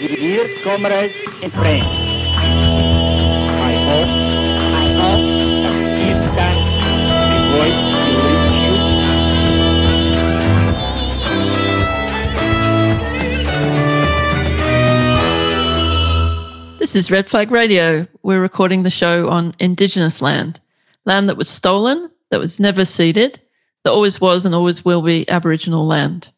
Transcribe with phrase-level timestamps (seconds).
[0.00, 4.08] Dear comrades and friends, I hope,
[4.74, 5.24] I hope
[5.62, 6.18] that this
[7.54, 7.78] voice
[8.24, 8.74] reach you.
[16.78, 18.08] This is Red Flag Radio.
[18.24, 20.58] We're recording the show on Indigenous land,
[21.04, 23.40] land that was stolen, that was never ceded,
[23.84, 26.32] that always was and always will be Aboriginal land.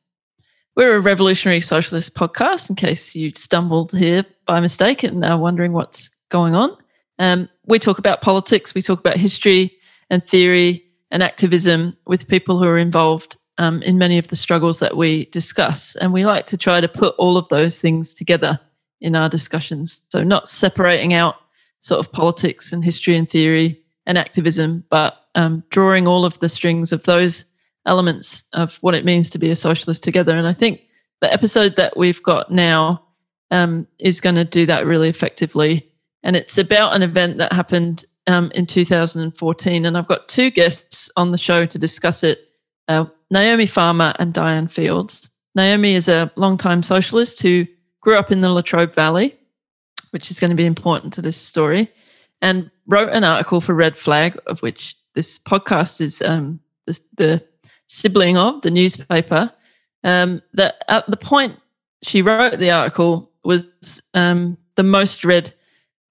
[0.77, 5.73] We're a revolutionary socialist podcast, in case you stumbled here by mistake and are wondering
[5.73, 6.77] what's going on.
[7.19, 9.75] Um, we talk about politics, we talk about history
[10.11, 14.79] and theory and activism with people who are involved um, in many of the struggles
[14.81, 15.97] that we discuss.
[15.97, 18.61] And we like to try to put all of those things together
[19.01, 20.03] in our discussions.
[20.11, 21.37] So, not separating out
[21.81, 26.51] sort of politics and history and theory and activism, but um, drawing all of the
[26.51, 27.47] strings of those
[27.87, 30.37] elements of what it means to be a socialist together.
[30.37, 30.83] And I think
[31.21, 33.03] the episode that we've got now
[33.51, 35.91] um, is going to do that really effectively.
[36.23, 39.87] And it's about an event that happened um, in 2014.
[39.87, 42.51] And I've got two guests on the show to discuss it
[42.89, 45.31] uh, Naomi Farmer and Diane Fieldes.
[45.55, 47.67] Naomi is a longtime socialist who
[48.01, 49.37] grew up in the Latrobe Valley,
[50.11, 51.91] which is going to be important to this story,
[52.43, 57.45] and wrote an article for Red Flag, of which this podcast is um, the, the
[57.87, 59.53] sibling of the newspaper.
[60.05, 61.59] Um, that at the point
[62.03, 63.65] she wrote the article was
[64.15, 65.53] um, the most read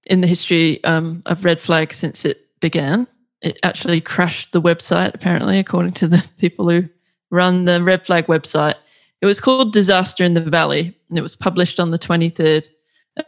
[0.05, 3.07] in the history um, of Red Flag since it began.
[3.41, 6.87] It actually crashed the website, apparently, according to the people who
[7.31, 8.75] run the Red Flag website.
[9.21, 12.67] It was called Disaster in the Valley, and it was published on the 23rd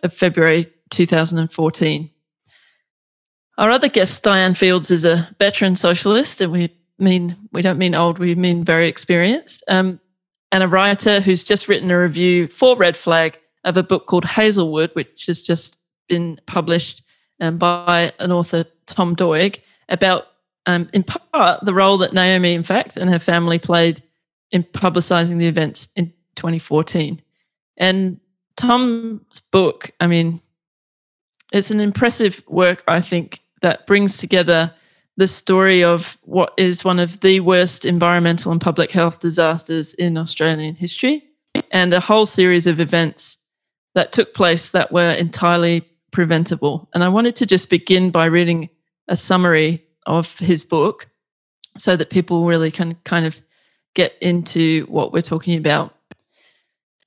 [0.04, 2.09] of February 2014.
[3.58, 7.95] Our other guest, Diane Fieldes, is a veteran socialist, and we mean we don't mean
[7.95, 10.00] old, we mean very experienced, um,
[10.52, 14.26] and a writer who's just written a review for Red Flag of a book called
[14.26, 17.04] Hazelwood, which has just been published
[17.42, 20.28] um, by an author, Tom Doig, about,
[20.66, 24.02] um, in part, the role that Naomi, in fact, and her family played
[24.52, 27.22] in publicizing the events in 2014.
[27.76, 28.20] And
[28.55, 30.42] Tom's book, I mean,
[31.52, 34.73] it's an impressive work, I think, that brings together
[35.17, 40.17] the story of what is one of the worst environmental and public health disasters in
[40.17, 41.23] Australian history
[41.72, 43.38] and a whole series of events
[43.95, 46.88] that took place that were entirely preventable.
[46.94, 48.70] And I wanted to just begin by reading
[49.08, 51.08] a summary of his book
[51.78, 53.39] so that people really can kind of
[53.95, 55.95] get into what we're talking about.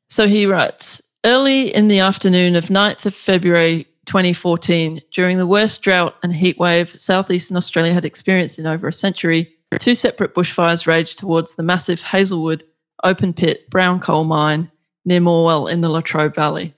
[0.09, 5.83] So he writes Early in the afternoon of 9th of February 2014, during the worst
[5.83, 11.19] drought and heatwave southeastern Australia had experienced in over a century, two separate bushfires raged
[11.19, 12.65] towards the massive Hazelwood
[13.05, 14.71] open pit brown coal mine
[15.05, 16.75] near Morwell in the Latrobe Valley.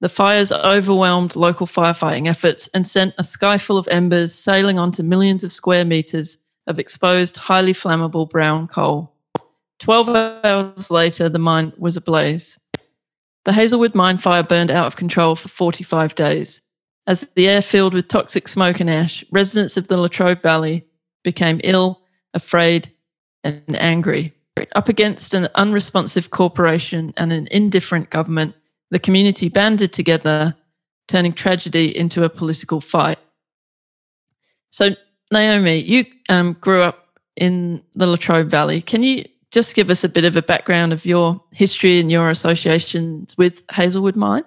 [0.00, 5.02] The fires overwhelmed local firefighting efforts and sent a sky full of embers sailing onto
[5.02, 9.12] millions of square metres of exposed, highly flammable brown coal.
[9.78, 12.58] Twelve hours later, the mine was ablaze.
[13.44, 16.60] The Hazelwood mine fire burned out of control for 45 days.
[17.06, 20.86] As the air filled with toxic smoke and ash, residents of the Latrobe Valley
[21.24, 22.00] became ill,
[22.34, 22.92] afraid,
[23.42, 24.32] and angry.
[24.76, 28.54] Up against an unresponsive corporation and an indifferent government,
[28.90, 30.54] the community banded together,
[31.08, 33.18] turning tragedy into a political fight.
[34.70, 34.90] So,
[35.32, 38.80] Naomi, you um, grew up in the Latrobe Valley.
[38.80, 42.30] Can you just give us a bit of a background of your history and your
[42.30, 44.44] associations with Hazelwood Mine?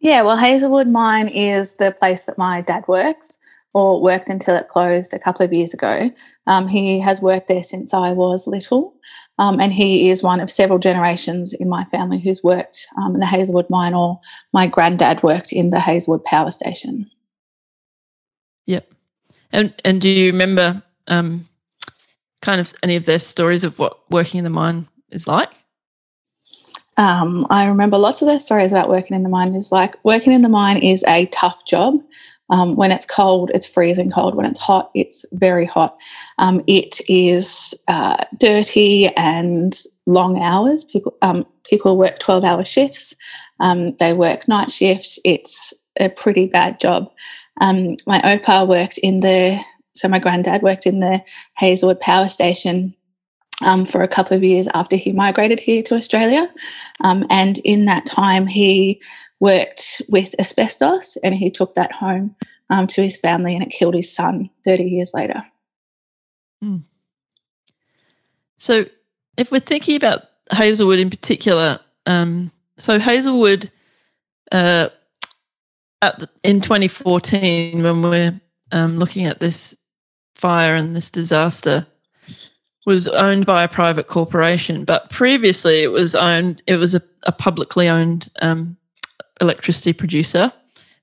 [0.00, 3.38] Yeah, well, Hazelwood Mine is the place that my dad works
[3.72, 6.10] or worked until it closed a couple of years ago.
[6.48, 8.94] Um, he has worked there since I was little,
[9.38, 13.20] um, and he is one of several generations in my family who's worked um, in
[13.20, 14.20] the Hazelwood mine, or
[14.52, 17.08] my granddad worked in the Hazelwood power station.
[18.66, 18.92] Yep.
[19.52, 21.48] And and do you remember um,
[22.42, 25.50] kind of any of their stories of what working in the mine is like?
[26.98, 29.54] Um, I remember lots of their stories about working in the mine.
[29.54, 32.02] Is like working in the mine is a tough job.
[32.50, 34.34] Um, when it's cold, it's freezing cold.
[34.34, 35.96] When it's hot, it's very hot.
[36.38, 40.84] Um, it is uh, dirty and long hours.
[40.84, 43.14] People um, people work twelve hour shifts.
[43.60, 45.18] Um, they work night shifts.
[45.24, 47.10] It's a pretty bad job.
[47.60, 49.60] Um, my opa worked in the
[49.94, 51.22] so my granddad worked in the
[51.56, 52.94] Hazelwood power station
[53.62, 56.52] um, for a couple of years after he migrated here to Australia.
[57.00, 59.00] Um, and in that time, he
[59.40, 62.34] worked with asbestos and he took that home
[62.70, 65.44] um, to his family and it killed his son 30 years later.
[66.64, 66.82] Mm.
[68.56, 68.86] So,
[69.36, 70.22] if we're thinking about
[70.52, 73.70] Hazelwood in particular, um, so Hazelwood,
[74.52, 74.88] uh,
[76.00, 78.40] the, in 2014, when we're
[78.70, 79.76] um, looking at this
[80.42, 81.86] fire and this disaster,
[82.84, 86.62] was owned by a private corporation, but previously it was owned.
[86.66, 88.76] It was a, a publicly owned um,
[89.40, 90.52] electricity producer.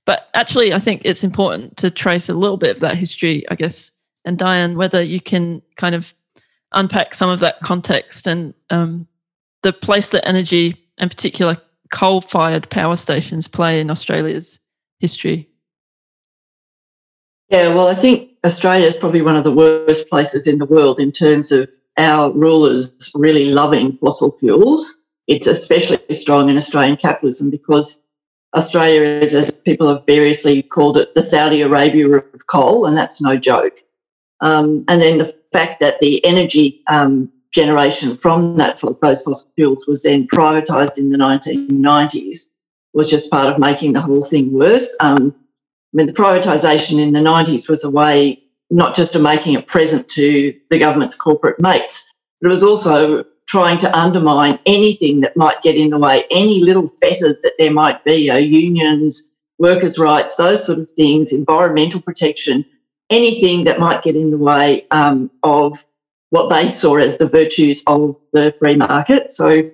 [0.06, 3.56] But actually, I think it's important to trace a little bit of that history, I
[3.56, 3.91] guess.
[4.25, 6.13] And Diane, whether you can kind of
[6.74, 9.07] unpack some of that context and um,
[9.63, 11.57] the place that energy, and particular
[11.92, 14.59] coal-fired power stations, play in Australia's
[15.00, 15.49] history.
[17.50, 21.00] Yeah, well, I think Australia is probably one of the worst places in the world
[21.00, 24.94] in terms of our rulers really loving fossil fuels.
[25.28, 28.00] It's especially strong in Australian capitalism because
[28.56, 33.22] Australia is, as people have variously called it, the Saudi Arabia of coal, and that's
[33.22, 33.80] no joke.
[34.42, 39.86] Um, and then the fact that the energy um, generation from that those fossil fuels
[39.88, 42.45] was then privatised in the 1990s
[42.94, 44.95] was just part of making the whole thing worse.
[45.00, 45.36] Um,
[45.97, 50.07] mean, the privatisation in the 90s was a way not just of making it present
[50.09, 52.06] to the government's corporate mates,
[52.39, 56.59] but it was also trying to undermine anything that might get in the way, any
[56.59, 59.24] little fetters that there might be, uh, unions,
[59.57, 62.63] workers' rights, those sort of things, environmental protection,
[63.09, 65.83] anything that might get in the way um, of
[66.30, 69.31] what they saw as the virtues of the free market.
[69.31, 69.69] So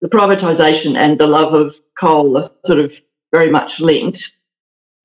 [0.00, 2.92] the privatisation and the love of coal are sort of
[3.32, 4.32] very much linked.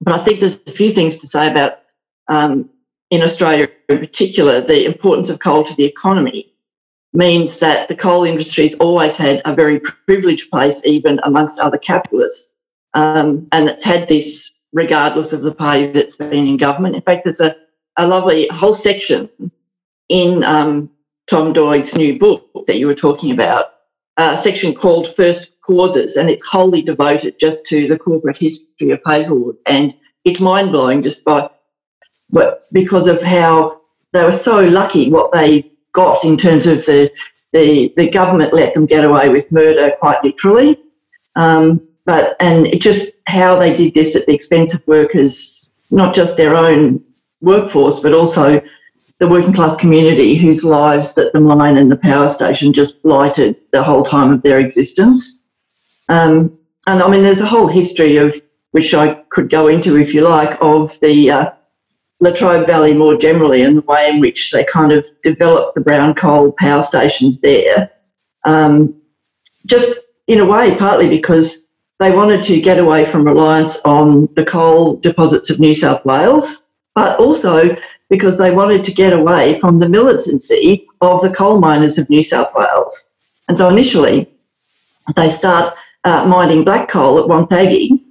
[0.02, 1.80] But I think there's a few things to say about,
[2.28, 2.70] um,
[3.12, 6.54] in Australia in particular, the importance of coal to the economy
[7.14, 12.54] means that the coal industry's always had a very privileged place, even amongst other capitalists.
[12.94, 16.96] Um, and it's had this regardless of the party that's been in government.
[16.96, 17.56] In fact, there's a,
[17.98, 19.30] a lovely whole section
[20.10, 20.90] in um,
[21.28, 23.68] Tom Doig's new book that you were talking about,
[24.18, 29.02] a section called First Causes, and it's wholly devoted just to the corporate history of
[29.06, 29.58] Hazelwood.
[29.66, 31.50] And it's mind blowing just by
[32.72, 33.82] because of how
[34.14, 37.12] they were so lucky what they got in terms of the
[37.54, 40.78] the, the government let them get away with murder quite literally.
[41.38, 46.38] Um, but and just how they did this at the expense of workers, not just
[46.38, 47.02] their own
[47.42, 48.62] workforce, but also
[49.20, 53.56] the working class community whose lives that the mine and the power station just blighted
[53.72, 55.42] the whole time of their existence.
[56.10, 56.58] Um,
[56.88, 58.40] and I mean, there's a whole history of
[58.72, 61.52] which I could go into if you like of the uh,
[62.20, 66.14] Latrobe Valley more generally and the way in which they kind of developed the brown
[66.14, 67.92] coal power stations there.
[68.44, 68.96] Um,
[69.66, 71.64] just in a way, partly because
[72.00, 76.64] they wanted to get away from reliance on the coal deposits of New South Wales,
[76.94, 77.76] but also
[78.10, 82.24] because they wanted to get away from the militancy of the coal miners of New
[82.24, 83.12] South Wales.
[83.48, 84.30] And so initially,
[85.16, 85.76] they start
[86.06, 88.02] uh, mining black coal at Wonthaggi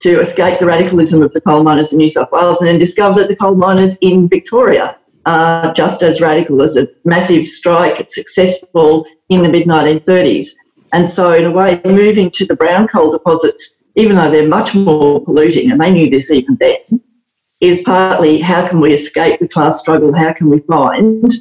[0.00, 3.20] to escape the radicalism of the coal miners in New South Wales and then discover
[3.20, 8.08] that the coal miners in Victoria are just as radical as a massive strike.
[8.10, 10.50] Successful in the mid 1930s.
[10.92, 14.74] And so, in a way, moving to the brown coal deposits, even though they're much
[14.74, 17.00] more polluting, and they knew this even then,
[17.60, 20.14] is partly how can we escape the class struggle?
[20.14, 21.32] How can we find?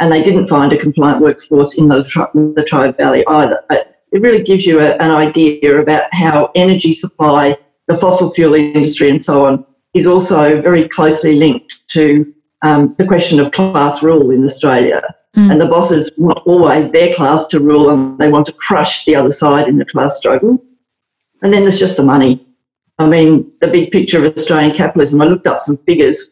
[0.00, 3.60] And they didn't find a compliant workforce in the, the Latrobe Valley either.
[3.68, 8.54] But it really gives you a, an idea about how energy supply, the fossil fuel
[8.54, 14.02] industry, and so on, is also very closely linked to um, the question of class
[14.02, 15.02] rule in Australia.
[15.36, 15.50] Mm.
[15.50, 19.16] And the bosses want always their class to rule, and they want to crush the
[19.16, 20.64] other side in the class struggle.
[21.42, 22.46] And then there's just the money.
[22.98, 26.30] I mean, the big picture of Australian capitalism, I looked up some figures.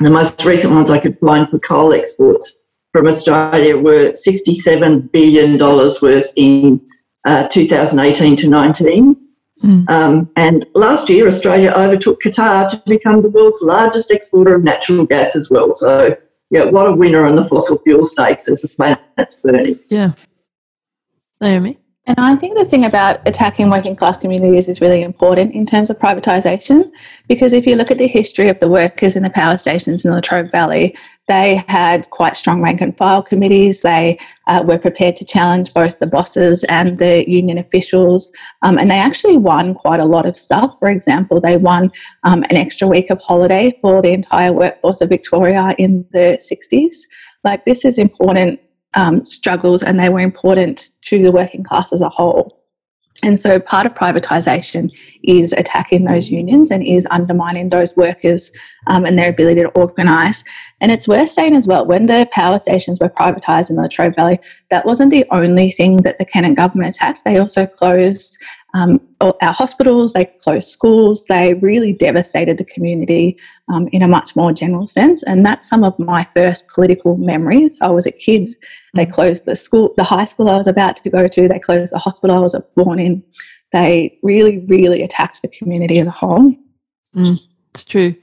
[0.00, 2.58] The most recent ones I could find for coal exports
[2.92, 6.80] from Australia were $67 billion worth in
[7.26, 9.16] uh, 2018 to 19.
[9.62, 9.90] Mm.
[9.90, 15.04] Um, and last year, Australia overtook Qatar to become the world's largest exporter of natural
[15.06, 15.70] gas as well.
[15.70, 16.16] So,
[16.50, 19.78] yeah, what a winner on the fossil fuel stakes as the planet's burning.
[19.88, 20.12] Yeah.
[21.40, 21.78] Naomi?
[22.08, 25.90] And I think the thing about attacking working class communities is really important in terms
[25.90, 26.92] of privatisation,
[27.26, 30.10] because if you look at the history of the workers in the power stations in
[30.10, 30.94] the Latrobe Valley,
[31.28, 33.82] they had quite strong rank and file committees.
[33.82, 38.30] They uh, were prepared to challenge both the bosses and the union officials.
[38.62, 40.76] Um, and they actually won quite a lot of stuff.
[40.78, 41.90] For example, they won
[42.22, 46.94] um, an extra week of holiday for the entire workforce of Victoria in the 60s.
[47.42, 48.60] Like, this is important
[48.94, 52.55] um, struggles and they were important to the working class as a whole.
[53.26, 58.52] And so part of privatisation is attacking those unions and is undermining those workers
[58.86, 60.44] um, and their ability to organise.
[60.80, 64.14] And it's worth saying as well, when the power stations were privatised in the Latrobe
[64.14, 64.38] Valley,
[64.70, 67.24] that wasn't the only thing that the Kennett government attacked.
[67.24, 68.38] They also closed
[68.76, 73.38] um, our hospitals, they closed schools, they really devastated the community
[73.72, 75.22] um, in a much more general sense.
[75.22, 77.78] And that's some of my first political memories.
[77.80, 78.54] I was a kid.
[78.94, 79.12] They mm.
[79.12, 81.98] closed the school, the high school I was about to go to, they closed the
[81.98, 83.22] hospital I was born in.
[83.72, 86.54] They really, really attacked the community as a whole.
[87.14, 87.40] Mm,
[87.70, 88.14] it's true.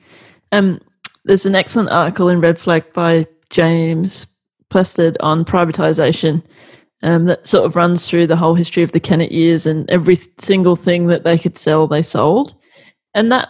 [0.52, 0.80] Um,
[1.26, 4.28] there's an excellent article in Red Flag by James
[4.70, 6.44] Plested on privatisation
[7.04, 10.18] um, that sort of runs through the whole history of the Kennett years and every
[10.40, 12.56] single thing that they could sell, they sold.
[13.14, 13.50] And that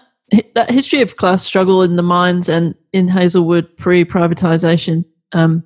[0.55, 5.05] that history of class struggle in the mines and in Hazelwood pre-privatization.
[5.33, 5.63] Um,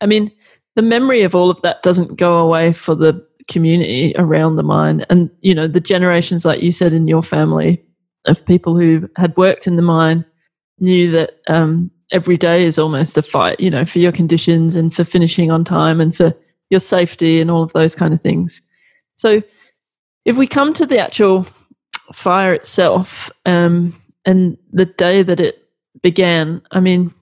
[0.00, 0.32] I mean,
[0.74, 5.06] the memory of all of that doesn't go away for the community around the mine,
[5.08, 7.82] and you know the generations, like you said, in your family
[8.26, 10.24] of people who had worked in the mine
[10.80, 13.60] knew that um, every day is almost a fight.
[13.60, 16.34] You know, for your conditions and for finishing on time and for
[16.70, 18.62] your safety and all of those kind of things.
[19.14, 19.42] So,
[20.24, 21.46] if we come to the actual
[22.12, 25.66] fire itself um, and the day that it
[26.02, 27.12] began, I mean,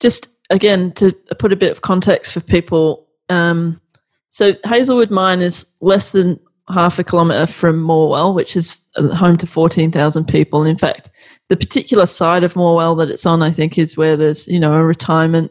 [0.00, 3.08] just again to put a bit of context for people.
[3.28, 3.80] Um,
[4.28, 6.38] so, Hazelwood Mine is less than
[6.68, 10.64] half a kilometre from Morwell, which is home to 14,000 people.
[10.64, 11.10] In fact,
[11.48, 14.72] the particular side of Morwell that it's on, I think, is where there's, you know,
[14.72, 15.50] a retirement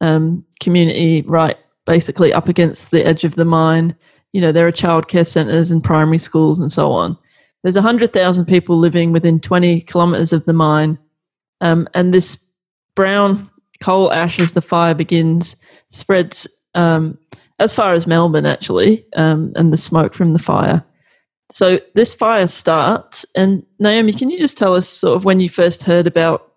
[0.00, 1.56] um, community right
[1.86, 3.96] basically up against the edge of the mine.
[4.32, 7.16] You know, there are childcare centres and primary schools and so on.
[7.62, 10.98] There's 100,000 people living within 20 kilometres of the mine.
[11.60, 12.44] Um, and this
[12.94, 13.50] brown
[13.80, 15.56] coal ash as the fire begins
[15.90, 17.18] spreads um,
[17.58, 20.84] as far as Melbourne, actually, um, and the smoke from the fire.
[21.50, 23.24] So this fire starts.
[23.34, 26.52] And Naomi, can you just tell us sort of when you first heard about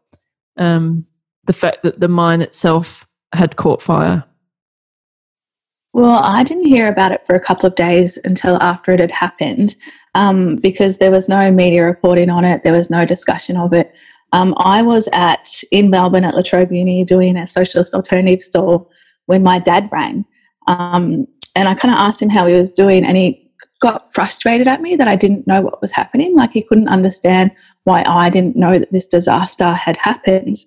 [0.57, 1.05] um,
[1.45, 4.23] the fact that the mine itself had caught fire?
[5.93, 9.11] Well, I didn't hear about it for a couple of days until after it had
[9.11, 9.75] happened
[10.15, 13.93] um, because there was no media reporting on it, there was no discussion of it.
[14.31, 18.91] Um, I was at in Melbourne at La Trobe Uni doing a socialist alternative stall
[19.25, 20.25] when my dad rang,
[20.67, 24.67] um, and I kind of asked him how he was doing, and he got frustrated
[24.67, 26.35] at me that I didn't know what was happening.
[26.35, 27.51] Like he couldn't understand
[27.85, 30.57] why I didn't know that this disaster had happened,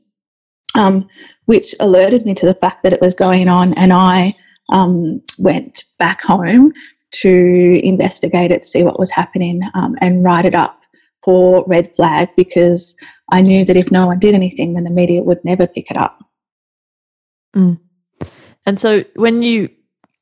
[0.75, 1.07] um,
[1.45, 4.35] which alerted me to the fact that it was going on, and I
[4.69, 6.73] um, went back home
[7.13, 10.81] to investigate it, see what was happening, um, and write it up
[11.23, 12.97] for Red Flag because
[13.31, 15.97] I knew that if no one did anything, then the media would never pick it
[15.97, 16.19] up.
[17.55, 17.79] Mm.
[18.67, 19.69] And so when you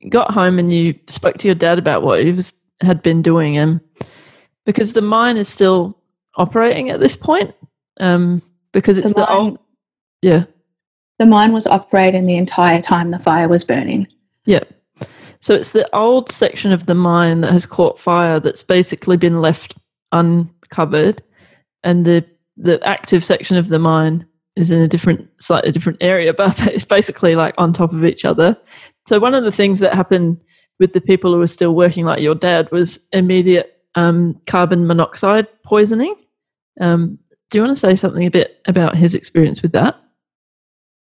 [0.09, 3.59] got home and you spoke to your dad about what he was had been doing,
[3.59, 4.07] and um,
[4.65, 5.99] because the mine is still
[6.37, 7.55] operating at this point,
[8.01, 8.41] um,
[8.73, 9.59] because it's the, the mine, old,
[10.23, 10.45] yeah,
[11.19, 14.07] the mine was operating the entire time the fire was burning.
[14.51, 14.65] Yeah.
[15.39, 19.41] So it's the old section of the mine that has caught fire that's basically been
[19.41, 19.77] left
[20.11, 21.23] uncovered,
[21.85, 22.27] and the
[22.57, 24.27] the active section of the mine
[24.57, 28.25] is in a different, slightly different area, but it's basically like on top of each
[28.25, 28.57] other.
[29.07, 30.43] So one of the things that happened
[30.81, 35.47] with the people who were still working, like your dad, was immediate um, carbon monoxide
[35.63, 36.17] poisoning.
[36.81, 39.97] Um, do you want to say something a bit about his experience with that?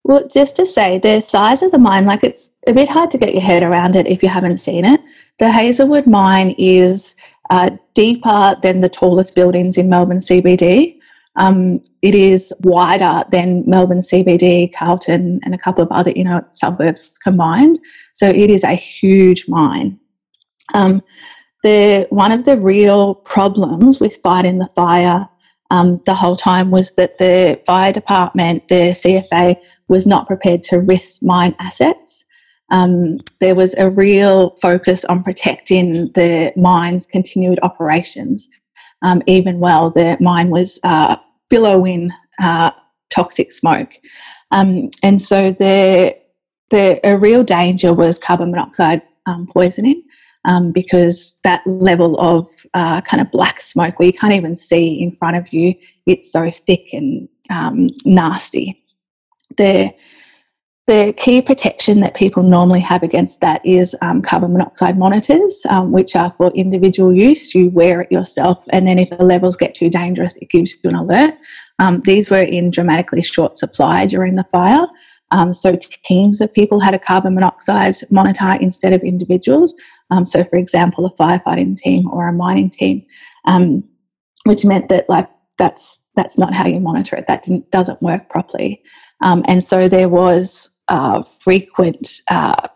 [0.04, 3.18] Well, just to say, the size of the mine, like it's a bit hard to
[3.18, 5.02] get your head around it if you haven't seen it.
[5.40, 7.16] The Hazelwood mine is
[7.50, 11.00] uh, deeper than the tallest buildings in Melbourne CBD.
[11.38, 17.18] Um, it is wider than Melbourne CBD, Carlton, and a couple of other know suburbs
[17.24, 17.80] combined.
[18.14, 20.00] So it is a huge mine.
[20.74, 21.02] Um,
[21.64, 25.28] the one of the real problems with fighting the fire
[25.72, 29.56] um, the whole time was that the fire department, the CFA,
[29.88, 32.26] was not prepared to risk mine assets.
[32.72, 38.50] Um, there was a real focus on protecting the mine's continued operations.
[39.04, 41.16] Um, even while the mine was uh,
[41.50, 42.12] billowing
[42.42, 42.72] uh,
[43.10, 43.94] toxic smoke.
[44.52, 46.16] Um, and so the,
[46.70, 50.04] the, a real danger was carbon monoxide um, poisoning.
[50.46, 55.00] Um, because that level of uh, kind of black smoke where you can't even see
[55.00, 55.76] in front of you,
[56.08, 58.84] it's so thick and um, nasty.
[59.58, 59.94] The
[60.88, 65.92] the key protection that people normally have against that is um, carbon monoxide monitors, um,
[65.92, 67.54] which are for individual use.
[67.54, 70.90] You wear it yourself, and then if the levels get too dangerous, it gives you
[70.90, 71.36] an alert.
[71.80, 74.88] Um, these were in dramatically short supply during the fire.
[75.32, 79.76] Um, so teams of people had a carbon monoxide monitor instead of individuals.
[80.10, 83.06] Um, so, for example, a firefighting team or a mining team,
[83.46, 83.88] um,
[84.44, 87.28] which meant that like that's that's not how you monitor it.
[87.28, 88.82] That doesn't work properly.
[89.22, 92.68] Um, and so there was uh, frequent uh,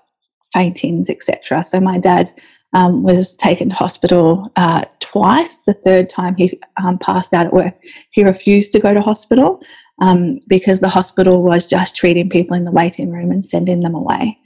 [0.54, 1.66] faintings, etc.
[1.66, 2.32] So my dad
[2.74, 5.58] um, was taken to hospital uh, twice.
[5.66, 7.74] The third time he um, passed out at work,
[8.12, 9.62] he refused to go to hospital
[10.02, 13.96] um, because the hospital was just treating people in the waiting room and sending them
[13.96, 14.38] away.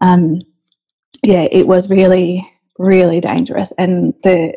[0.00, 0.40] Um,
[1.22, 2.48] yeah, it was really,
[2.78, 4.54] really dangerous, and the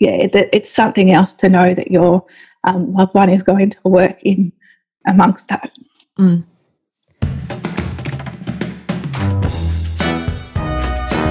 [0.00, 2.24] yeah, it's something else to know that your
[2.64, 4.52] um, loved one is going to work in
[5.06, 5.72] amongst that.
[6.18, 6.44] Mm.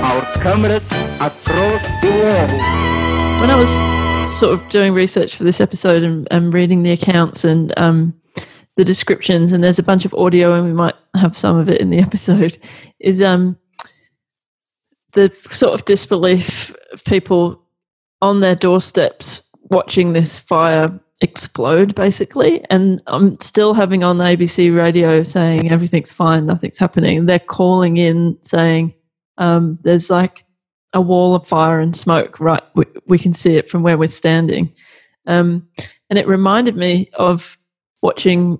[0.03, 2.51] Our comrades across the world.
[3.41, 7.43] When I was sort of doing research for this episode and, and reading the accounts
[7.43, 8.13] and um,
[8.75, 11.79] the descriptions, and there's a bunch of audio, and we might have some of it
[11.79, 12.57] in the episode,
[12.99, 13.57] is um,
[15.13, 17.61] the sort of disbelief of people
[18.21, 22.63] on their doorsteps watching this fire explode basically.
[22.69, 27.25] And i'm still having on the abc radio saying everything's fine nothing's happening.
[27.25, 28.93] They're calling in saying
[29.39, 30.45] um, there's like
[30.91, 32.61] a wall of fire and smoke right?
[32.75, 34.71] We, we can see it from where we're standing.
[35.25, 35.67] Um,
[36.09, 37.57] and it reminded me of
[38.01, 38.59] watching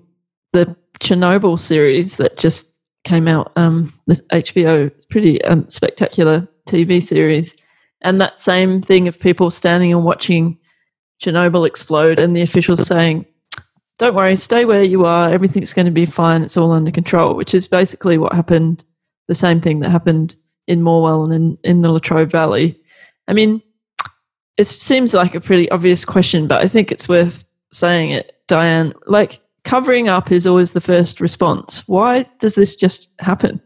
[0.52, 7.54] the chernobyl series that just came out um, the hbo pretty um, spectacular tv series.
[8.00, 10.58] And that same thing of people standing and watching
[11.22, 13.26] Chernobyl explode and the officials saying,
[13.98, 17.34] don't worry, stay where you are, everything's going to be fine, it's all under control,
[17.34, 18.84] which is basically what happened,
[19.28, 20.34] the same thing that happened
[20.66, 22.80] in Morwell and in, in the Latrobe Valley.
[23.28, 23.62] I mean,
[24.56, 28.92] it seems like a pretty obvious question, but I think it's worth saying it, Diane.
[29.06, 31.86] Like, covering up is always the first response.
[31.88, 33.60] Why does this just happen?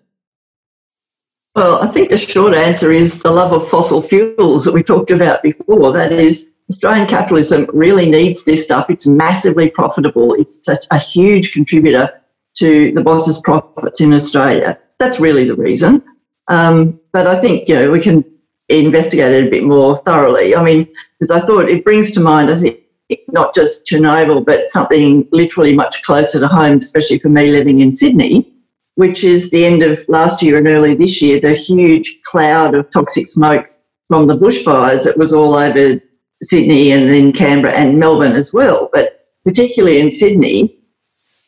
[1.54, 5.10] Well, I think the short answer is the love of fossil fuels that we talked
[5.10, 5.92] about before.
[5.92, 8.90] That is, Australian capitalism really needs this stuff.
[8.90, 10.34] It's massively profitable.
[10.34, 12.20] It's such a huge contributor
[12.58, 14.78] to the boss's profits in Australia.
[14.98, 16.04] That's really the reason.
[16.48, 18.24] Um, but I think you know we can
[18.68, 20.54] investigate it a bit more thoroughly.
[20.54, 22.80] I mean, because I thought it brings to mind, I think,
[23.28, 27.94] not just Chernobyl, but something literally much closer to home, especially for me living in
[27.94, 28.52] Sydney,
[28.96, 32.90] which is the end of last year and early this year, the huge cloud of
[32.90, 33.70] toxic smoke
[34.08, 36.00] from the bushfires that was all over
[36.42, 40.78] Sydney and in Canberra and Melbourne as well, but particularly in Sydney,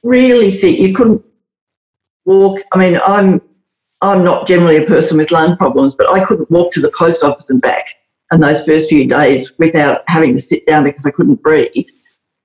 [0.02, 1.24] really think you couldn't
[2.24, 2.60] walk.
[2.72, 3.40] I mean, I'm
[4.02, 7.22] I'm not generally a person with lung problems, but I couldn't walk to the post
[7.22, 7.86] office and back
[8.32, 11.88] in those first few days without having to sit down because I couldn't breathe.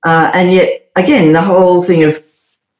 [0.04, 2.22] Uh, and yet, again, the whole thing of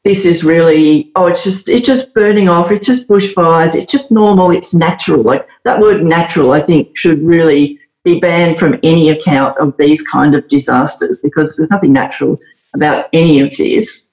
[0.05, 2.70] this is really oh, it's just it's just burning off.
[2.70, 3.74] It's just bushfires.
[3.74, 4.50] It's just normal.
[4.50, 5.22] It's natural.
[5.22, 10.01] Like that word "natural," I think should really be banned from any account of these
[10.01, 12.38] kind of disasters because there's nothing natural
[12.73, 14.11] about any of this.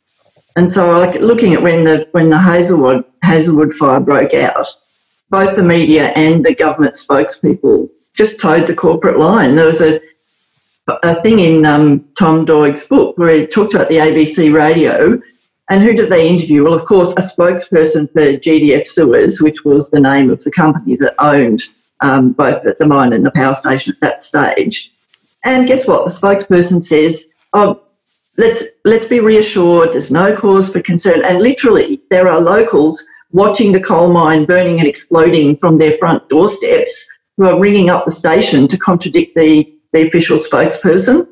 [0.56, 4.68] And so, like looking at when the when the Hazelwood Hazelwood fire broke out,
[5.30, 9.56] both the media and the government spokespeople just toed the corporate line.
[9.56, 10.02] There was a
[11.04, 15.22] a thing in um, Tom Doig's book where he talks about the ABC radio.
[15.70, 16.64] And who did they interview?
[16.64, 20.98] Well, of course, a spokesperson for GDF Suez, which was the name of the company
[20.98, 21.64] that owned
[22.02, 24.94] um, both at the mine and the power station at that stage.
[25.44, 26.06] And guess what?
[26.06, 27.82] The spokesperson says, "Oh,
[28.38, 29.94] let's let's be reassured.
[29.94, 34.80] There's no cause for concern." And literally, there are locals watching the coal mine burning
[34.80, 37.06] and exploding from their front doorsteps
[37.38, 41.28] who are ringing up the station to contradict the the official spokesperson.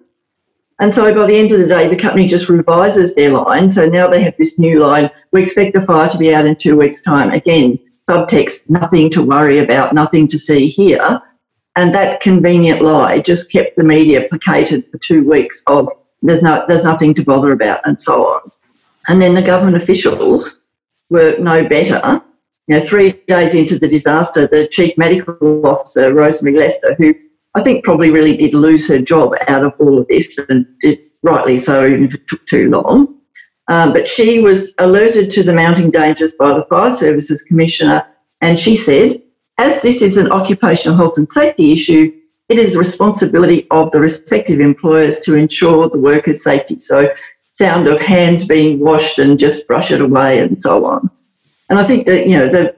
[0.79, 3.69] And so by the end of the day, the company just revises their line.
[3.69, 5.11] So now they have this new line.
[5.31, 7.29] We expect the fire to be out in two weeks' time.
[7.29, 7.77] Again,
[8.09, 11.21] subtext, nothing to worry about, nothing to see here.
[11.75, 15.87] And that convenient lie just kept the media placated for two weeks of
[16.21, 18.51] there's no there's nothing to bother about and so on.
[19.07, 20.61] And then the government officials
[21.09, 22.21] were no better.
[22.67, 27.15] You know, three days into the disaster, the chief medical officer, Rosemary Lester, who
[27.55, 30.99] I think probably really did lose her job out of all of this and did
[31.23, 33.20] rightly so, even if it took too long,
[33.67, 38.05] um, but she was alerted to the mounting dangers by the Fire Services Commissioner,
[38.41, 39.21] and she said,
[39.57, 42.11] as this is an occupational health and safety issue,
[42.49, 46.79] it is the responsibility of the respective employers to ensure the workers' safety.
[46.79, 47.09] So,
[47.51, 51.09] sound of hands being washed and just brush it away and so on.
[51.69, 52.75] And I think that, you know, the,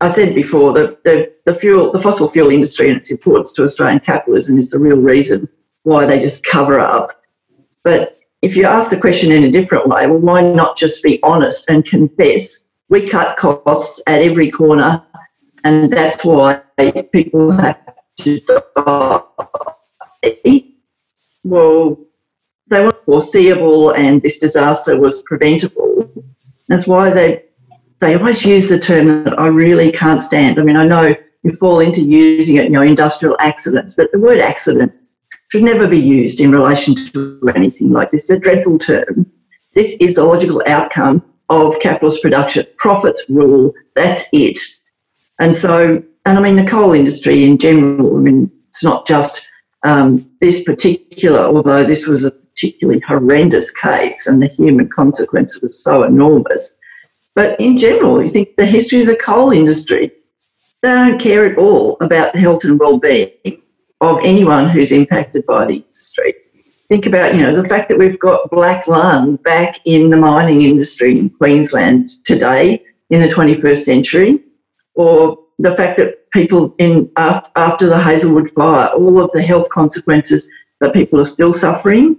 [0.00, 3.64] I said before, the, the, the fuel, the fossil fuel industry and its importance to
[3.64, 5.48] Australian capitalism is the real reason
[5.84, 7.22] why they just cover up.
[7.82, 11.20] But if you ask the question in a different way, well, why not just be
[11.22, 15.02] honest and confess we cut costs at every corner,
[15.64, 16.62] and that's why
[17.12, 17.78] people have
[18.18, 18.40] to
[18.76, 19.22] die.
[21.42, 21.98] Well,
[22.68, 26.10] they were foreseeable, and this disaster was preventable.
[26.68, 27.44] That's why they
[27.98, 30.58] they always use the term that I really can't stand.
[30.58, 34.18] I mean, I know you fall into using it, you know, industrial accidents, but the
[34.18, 34.92] word accident
[35.48, 38.22] should never be used in relation to anything like this.
[38.22, 39.30] It's a dreadful term.
[39.74, 42.66] This is the logical outcome of capitalist production.
[42.78, 44.58] Profits rule, that's it.
[45.38, 49.48] And so, and I mean, the coal industry in general, I mean, it's not just
[49.84, 55.82] um, this particular, although this was a particularly horrendous case and the human consequence was
[55.82, 56.78] so enormous.
[57.34, 60.10] But in general, you think the history of the coal industry,
[60.82, 63.62] they don't care at all about health and well-being
[64.06, 66.34] of anyone who's impacted by the industry.
[66.88, 70.60] Think about, you know, the fact that we've got black lung back in the mining
[70.62, 74.40] industry in Queensland today in the 21st century,
[74.94, 80.48] or the fact that people in after the Hazelwood fire, all of the health consequences
[80.80, 82.16] that people are still suffering,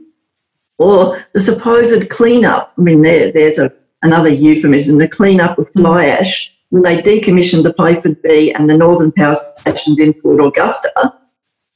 [0.77, 2.73] or the supposed cleanup.
[2.77, 3.71] I mean, there, there's a
[4.03, 5.81] another euphemism, the cleanup of mm.
[5.81, 10.41] fly ash, when they decommissioned the Playford B and the Northern Power stations in Port
[10.45, 11.13] Augusta,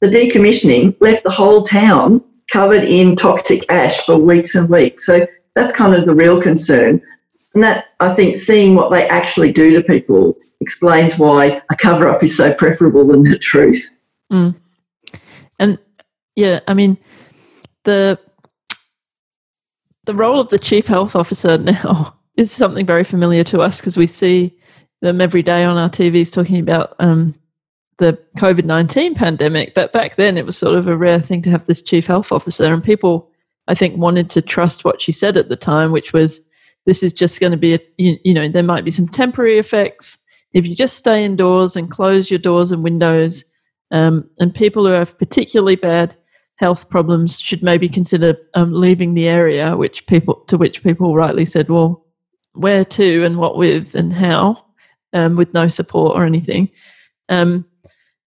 [0.02, 5.06] the decommissioning left the whole town covered in toxic ash for weeks and weeks.
[5.06, 7.00] So that's kind of the real concern.
[7.54, 12.08] And that, I think, seeing what they actually do to people explains why a cover
[12.08, 13.90] up is so preferable than the truth.
[14.32, 14.56] Mm.
[15.60, 15.78] And
[16.34, 16.98] yeah, I mean,
[17.84, 18.18] the
[20.04, 23.96] the role of the chief health officer now is something very familiar to us because
[23.96, 24.58] we see
[25.00, 27.36] them every day on our TVs talking about um,
[27.98, 29.74] the COVID 19 pandemic.
[29.74, 32.32] But back then, it was sort of a rare thing to have this chief health
[32.32, 32.72] officer.
[32.72, 33.30] And people,
[33.68, 36.40] I think, wanted to trust what she said at the time, which was
[36.84, 39.58] this is just going to be a, you, you know, there might be some temporary
[39.58, 40.18] effects.
[40.52, 43.44] If you just stay indoors and close your doors and windows,
[43.90, 46.16] um, and people who have particularly bad
[46.56, 51.44] health problems should maybe consider um, leaving the area, which people to which people rightly
[51.44, 52.04] said, well,
[52.54, 54.64] where to and what with and how,
[55.12, 56.68] um, with no support or anything.
[57.28, 57.64] Um,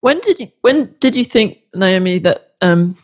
[0.01, 2.97] when did you when did you think, Naomi, that um,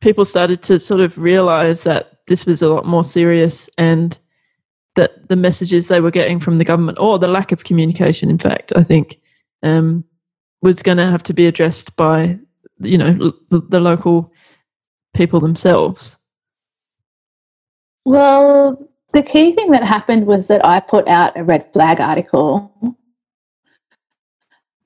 [0.00, 4.18] people started to sort of realize that this was a lot more serious and
[4.96, 8.38] that the messages they were getting from the government or the lack of communication, in
[8.38, 9.20] fact, I think,
[9.62, 10.04] um,
[10.62, 12.38] was going to have to be addressed by
[12.80, 14.32] you know the local
[15.14, 16.16] people themselves?
[18.04, 22.96] Well, the key thing that happened was that I put out a red flag article.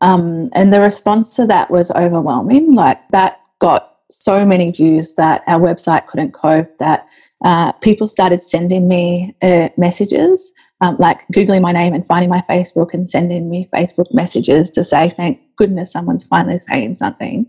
[0.04, 2.74] Um, and the response to that was overwhelming.
[2.74, 7.06] Like that got so many views that our website couldn't cope, that
[7.42, 12.44] uh, people started sending me uh, messages, um, like Googling my name and finding my
[12.50, 17.48] Facebook and sending me Facebook messages to say, thank goodness someone's finally saying something.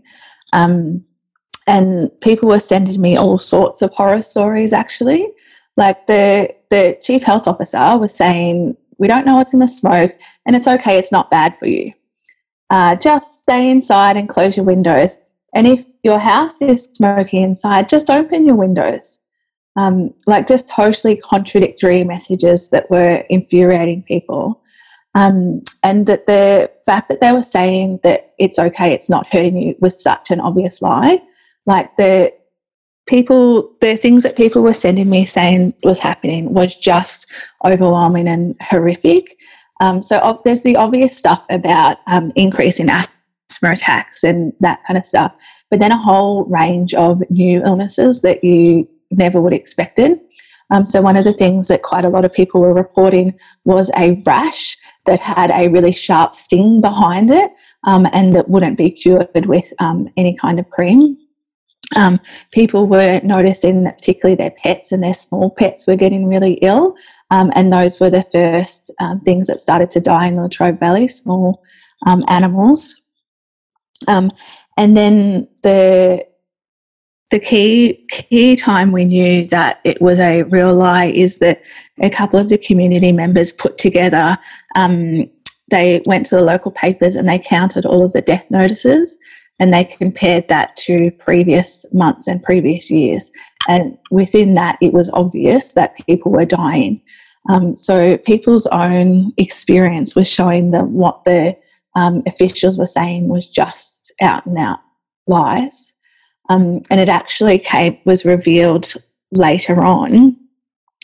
[0.54, 1.04] Um,
[1.66, 5.28] and people were sending me all sorts of horror stories actually
[5.76, 10.12] like the the chief health officer was saying we don't know what's in the smoke
[10.46, 11.92] and it's okay it's not bad for you
[12.70, 15.18] uh, just stay inside and close your windows.
[15.54, 19.18] And if your house is smoky inside just open your windows.
[19.76, 24.62] Um, like just totally contradictory messages that were infuriating people.
[25.14, 29.56] Um, and that the fact that they were saying that it's okay it's not hurting
[29.56, 31.22] you was such an obvious lie.
[31.66, 32.32] Like the
[33.06, 37.26] people, the things that people were sending me saying was happening was just
[37.64, 39.36] overwhelming and horrific.
[39.80, 44.96] Um, so there's the obvious stuff about um, increase in asthma attacks and that kind
[44.96, 45.34] of stuff,
[45.70, 50.18] but then a whole range of new illnesses that you never would expected.
[50.70, 53.90] Um, so one of the things that quite a lot of people were reporting was
[53.96, 57.52] a rash that had a really sharp sting behind it
[57.84, 61.16] um, and that wouldn't be cured with um, any kind of cream
[61.94, 62.18] um,
[62.50, 66.96] people were noticing that particularly their pets and their small pets were getting really ill.
[67.30, 70.78] Um, and those were the first um, things that started to die in the Latrobe
[70.78, 71.62] Valley, small
[72.06, 72.94] um, animals.
[74.06, 74.30] Um,
[74.76, 76.26] and then the
[77.30, 81.60] the key key time we knew that it was a real lie is that
[82.00, 84.38] a couple of the community members put together.
[84.76, 85.28] Um,
[85.68, 89.18] they went to the local papers and they counted all of the death notices
[89.58, 93.30] and they compared that to previous months and previous years.
[93.68, 97.00] And within that, it was obvious that people were dying.
[97.48, 101.56] Um, so people's own experience was showing them what the
[101.94, 104.80] um, officials were saying was just out and out
[105.26, 105.92] lies.
[106.48, 108.92] Um, and it actually came was revealed
[109.32, 110.36] later on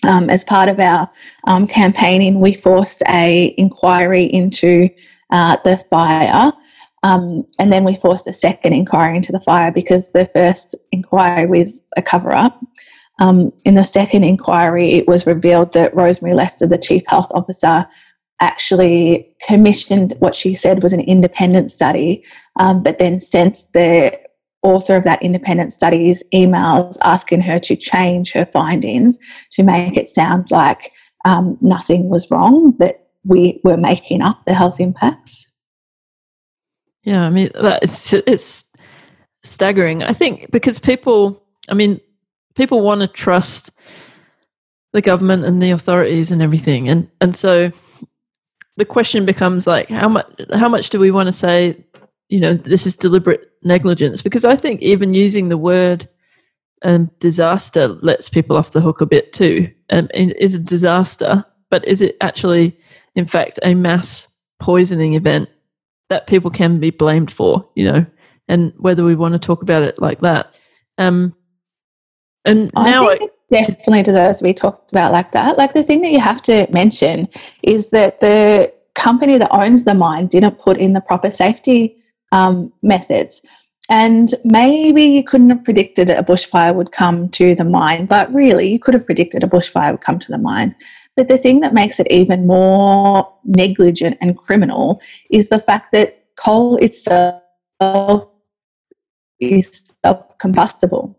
[0.04, 1.10] um, as part of our
[1.44, 4.88] um, campaigning, we forced a inquiry into
[5.30, 6.52] uh, the fire.
[7.02, 11.46] Um, and then we forced a second inquiry into the fire because the first inquiry
[11.46, 12.60] was a cover up.
[13.18, 17.86] Um, in the second inquiry, it was revealed that Rosemary Lester, the Chief Health Officer,
[18.40, 22.24] actually commissioned what she said was an independent study,
[22.58, 24.18] um, but then sent the
[24.62, 29.18] author of that independent studies emails asking her to change her findings
[29.50, 30.92] to make it sound like
[31.24, 35.48] um, nothing was wrong, that we were making up the health impacts.
[37.02, 38.64] Yeah, I mean, it's, it's
[39.42, 40.02] staggering.
[40.02, 42.00] I think because people, I mean,
[42.54, 43.70] people want to trust
[44.92, 46.88] the government and the authorities and everything.
[46.88, 47.72] And, and so
[48.76, 51.82] the question becomes like, how much, how much do we want to say
[52.32, 56.08] you know, this is deliberate negligence because I think even using the word
[56.80, 59.70] um, disaster lets people off the hook a bit too.
[59.90, 62.74] Um, it is a disaster, but is it actually,
[63.16, 65.50] in fact, a mass poisoning event
[66.12, 67.68] that people can be blamed for?
[67.74, 68.06] You know,
[68.48, 70.54] and whether we want to talk about it like that.
[70.98, 71.34] Um,
[72.44, 75.56] and now I think it definitely deserves to be talked about like that.
[75.56, 77.28] Like the thing that you have to mention
[77.62, 81.96] is that the company that owns the mine didn't put in the proper safety
[82.32, 83.42] um, methods.
[83.88, 88.70] And maybe you couldn't have predicted a bushfire would come to the mine, but really
[88.70, 90.74] you could have predicted a bushfire would come to the mine.
[91.16, 96.24] But the thing that makes it even more negligent and criminal is the fact that
[96.36, 97.42] coal itself
[99.40, 99.90] is
[100.38, 101.18] combustible.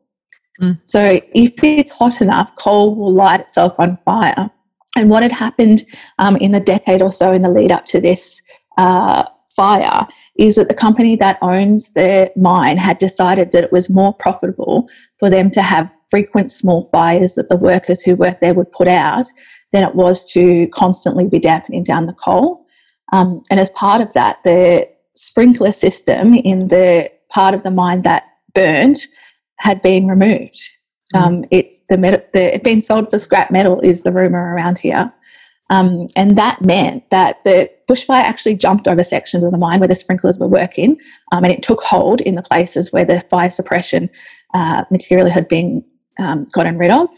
[0.59, 0.79] Mm.
[0.85, 4.49] So if it's hot enough, coal will light itself on fire.
[4.95, 5.83] And what had happened
[6.19, 8.41] um, in the decade or so in the lead up to this
[8.77, 9.23] uh,
[9.55, 14.13] fire is that the company that owns the mine had decided that it was more
[14.13, 18.71] profitable for them to have frequent small fires that the workers who work there would
[18.71, 19.25] put out
[19.73, 22.65] than it was to constantly be dampening down the coal.
[23.11, 28.03] Um, and as part of that, the sprinkler system in the part of the mine
[28.03, 28.99] that burned
[29.57, 30.61] had been removed.
[31.13, 31.21] Mm.
[31.21, 34.77] Um, it's the, metal, the it been sold for scrap metal is the rumor around
[34.77, 35.11] here.
[35.69, 39.87] Um, and that meant that the bushfire actually jumped over sections of the mine where
[39.87, 40.99] the sprinklers were working,
[41.31, 44.09] um, and it took hold in the places where the fire suppression
[44.53, 45.83] uh, material had been
[46.19, 47.09] um, gotten rid of.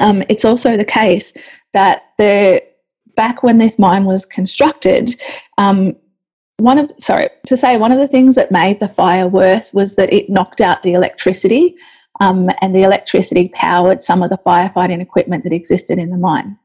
[0.00, 1.32] Um, it's also the case
[1.76, 2.62] that the
[3.16, 5.14] back when this mine was constructed,
[5.58, 5.94] um,
[6.56, 9.94] one of sorry to say one of the things that made the fire worse was
[9.96, 11.76] that it knocked out the electricity,
[12.20, 16.58] um, and the electricity powered some of the firefighting equipment that existed in the mine.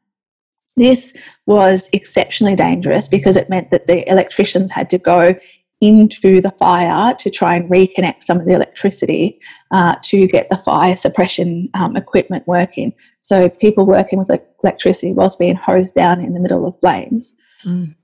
[0.78, 1.14] This
[1.46, 5.36] was exceptionally dangerous because it meant that the electricians had to go
[5.82, 9.40] into the fire to try and reconnect some of the electricity
[9.72, 12.94] uh, to get the fire suppression um, equipment working.
[13.22, 14.30] So people working with
[14.64, 17.34] electricity whilst being hosed down in the middle of flames.
[17.66, 17.96] Mm.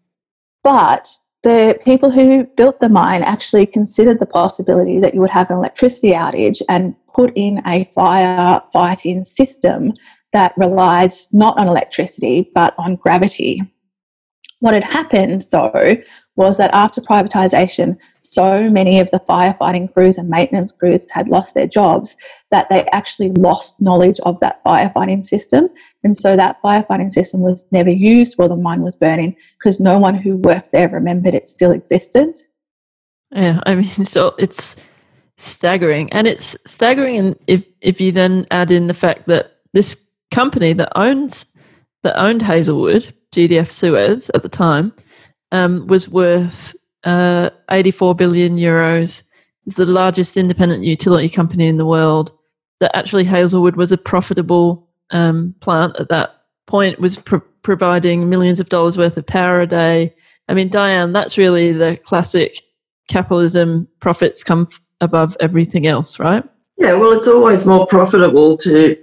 [0.63, 5.52] But the people who built the mine actually considered the possibility that you would have
[5.52, 9.94] an electricity outage and put in a fire fighting system
[10.34, 13.62] that relied not on electricity but on gravity.
[14.60, 15.98] What had happened, though,
[16.36, 21.54] was that after privatisation, so many of the firefighting crews and maintenance crews had lost
[21.54, 22.15] their jobs
[22.50, 25.70] that they actually lost knowledge of that firefighting system.
[26.04, 30.00] And so that firefighting system was never used while the mine was burning because no
[30.00, 32.36] one who worked there remembered it still existed.
[33.32, 34.76] Yeah, I mean, so it's
[35.38, 36.12] staggering.
[36.13, 40.74] And it's staggering and if, if you then add in the fact that this company
[40.74, 41.54] that owns
[42.04, 44.94] that owned Hazelwood, GDF Suez at the time,
[45.52, 49.24] um, was worth uh, 84 billion euros.
[49.66, 52.32] It's the largest independent utility company in the world.
[52.80, 58.60] That actually Hazelwood was a profitable um, plant at that point, was pro- providing millions
[58.60, 60.13] of dollars worth of power a day.
[60.48, 62.62] I mean, Diane, that's really the classic
[63.10, 63.88] capitalism.
[64.00, 64.68] Profits come
[65.02, 66.44] above everything else, right?
[66.78, 68.96] Yeah, well, it's always more profitable to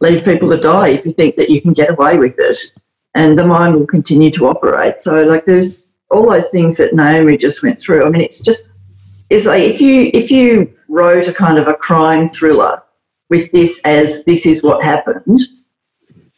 [0.00, 2.58] leave people to die if you think that you can get away with it
[3.14, 5.00] and the mine will continue to operate.
[5.00, 8.04] So like there's all those things that Naomi just went through.
[8.04, 8.70] I mean it's just
[9.30, 12.82] it's like if you if you wrote a kind of a crime thriller
[13.28, 15.40] with this as this is what happened,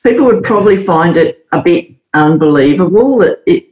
[0.05, 3.67] people would probably find it a bit unbelievable that it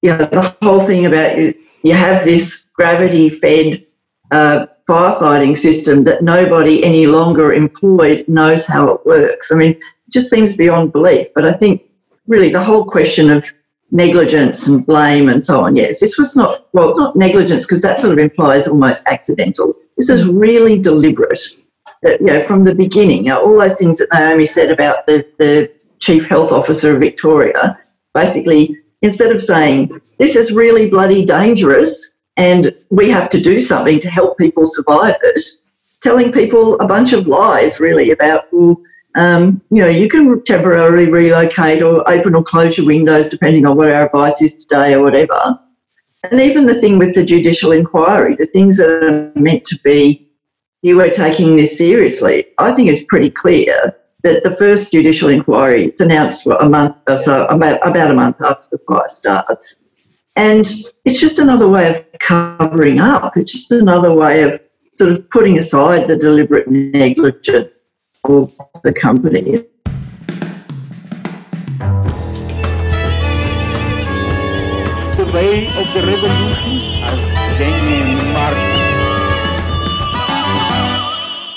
[0.00, 3.84] you know the whole thing about you you have this gravity fed
[4.30, 9.52] uh, firefighting system that nobody any longer employed knows how it works.
[9.52, 11.28] I mean, it just seems beyond belief.
[11.34, 11.82] But I think
[12.26, 13.44] really the whole question of
[13.90, 17.82] negligence and blame and so on, yes, this was not, well, it's not negligence because
[17.82, 19.74] that sort of implies almost accidental.
[19.96, 21.40] This is really deliberate.
[22.04, 25.06] Uh, you know, from the beginning, you know, all those things that Naomi said about
[25.06, 27.78] the, the chief health officer of Victoria,
[28.14, 34.00] basically, instead of saying, this is really bloody dangerous and we have to do something
[34.00, 35.42] to help people survive it,
[36.00, 38.76] telling people a bunch of lies really about, well,
[39.14, 43.76] um, you know, you can temporarily relocate or open or close your windows depending on
[43.76, 45.58] what our advice is today or whatever.
[46.30, 50.30] And even the thing with the judicial inquiry, the things that are meant to be,
[50.82, 55.86] you were taking this seriously, I think it's pretty clear that the first judicial inquiry,
[55.86, 59.76] it's announced a month or so, about, about a month after the fire starts.
[60.36, 60.66] And
[61.04, 63.36] it's just another way of covering up.
[63.36, 64.60] It's just another way of
[64.92, 67.68] sort of putting aside the deliberate negligence
[68.24, 68.52] of
[68.84, 69.56] the company.
[75.16, 77.18] The way of the revolution as
[77.58, 78.82] Lenin marked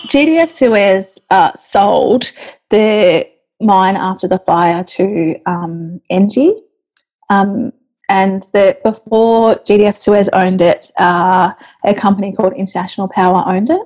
[0.07, 2.31] GDF Suez uh, sold
[2.69, 3.29] the
[3.61, 6.61] mine after the fire to um, Engie.
[7.29, 7.73] Um,
[8.09, 13.81] and the, before GDF Suez owned it, uh, a company called International Power owned it.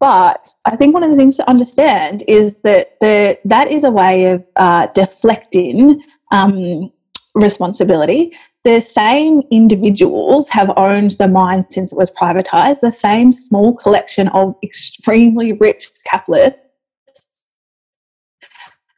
[0.00, 3.90] But I think one of the things to understand is that the, that is a
[3.90, 6.90] way of uh, deflecting um,
[7.34, 8.34] responsibility.
[8.64, 14.28] The same individuals have owned the mine since it was privatized, the same small collection
[14.28, 16.60] of extremely rich capitalists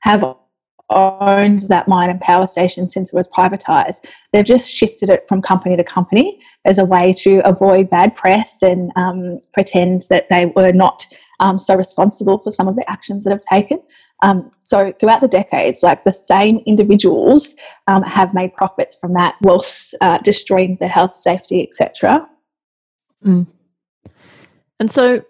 [0.00, 0.24] have
[0.92, 4.04] owned that mine and power station since it was privatized.
[4.32, 8.62] They've just shifted it from company to company as a way to avoid bad press
[8.62, 11.06] and um, pretend that they were not
[11.40, 13.80] um, so responsible for some of the actions that have taken.
[14.22, 17.54] Um, so throughout the decades, like the same individuals
[17.88, 22.28] um, have made profits from that, whilst uh, destroying the health, safety, etc.
[23.24, 23.48] Mm.
[24.78, 25.24] And so,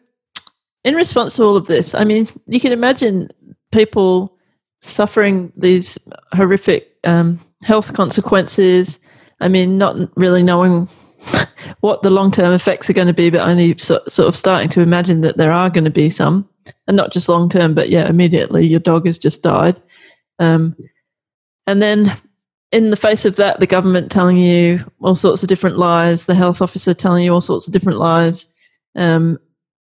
[0.85, 3.31] in response to all of this, I mean, you can imagine
[3.71, 4.37] people
[4.83, 5.99] suffering these
[6.33, 9.01] horrific um, health consequences.
[9.41, 10.89] I mean, not really knowing
[11.81, 14.69] what the long term effects are going to be, but only so, sort of starting
[14.71, 16.49] to imagine that there are going to be some,
[16.87, 19.81] and not just long term, but yeah, immediately your dog has just died.
[20.39, 20.77] Um,
[21.67, 22.17] and then
[22.73, 26.35] in the face of that, the government telling you all sorts of different lies, the
[26.35, 28.53] health officer telling you all sorts of different lies.
[28.97, 29.39] Um,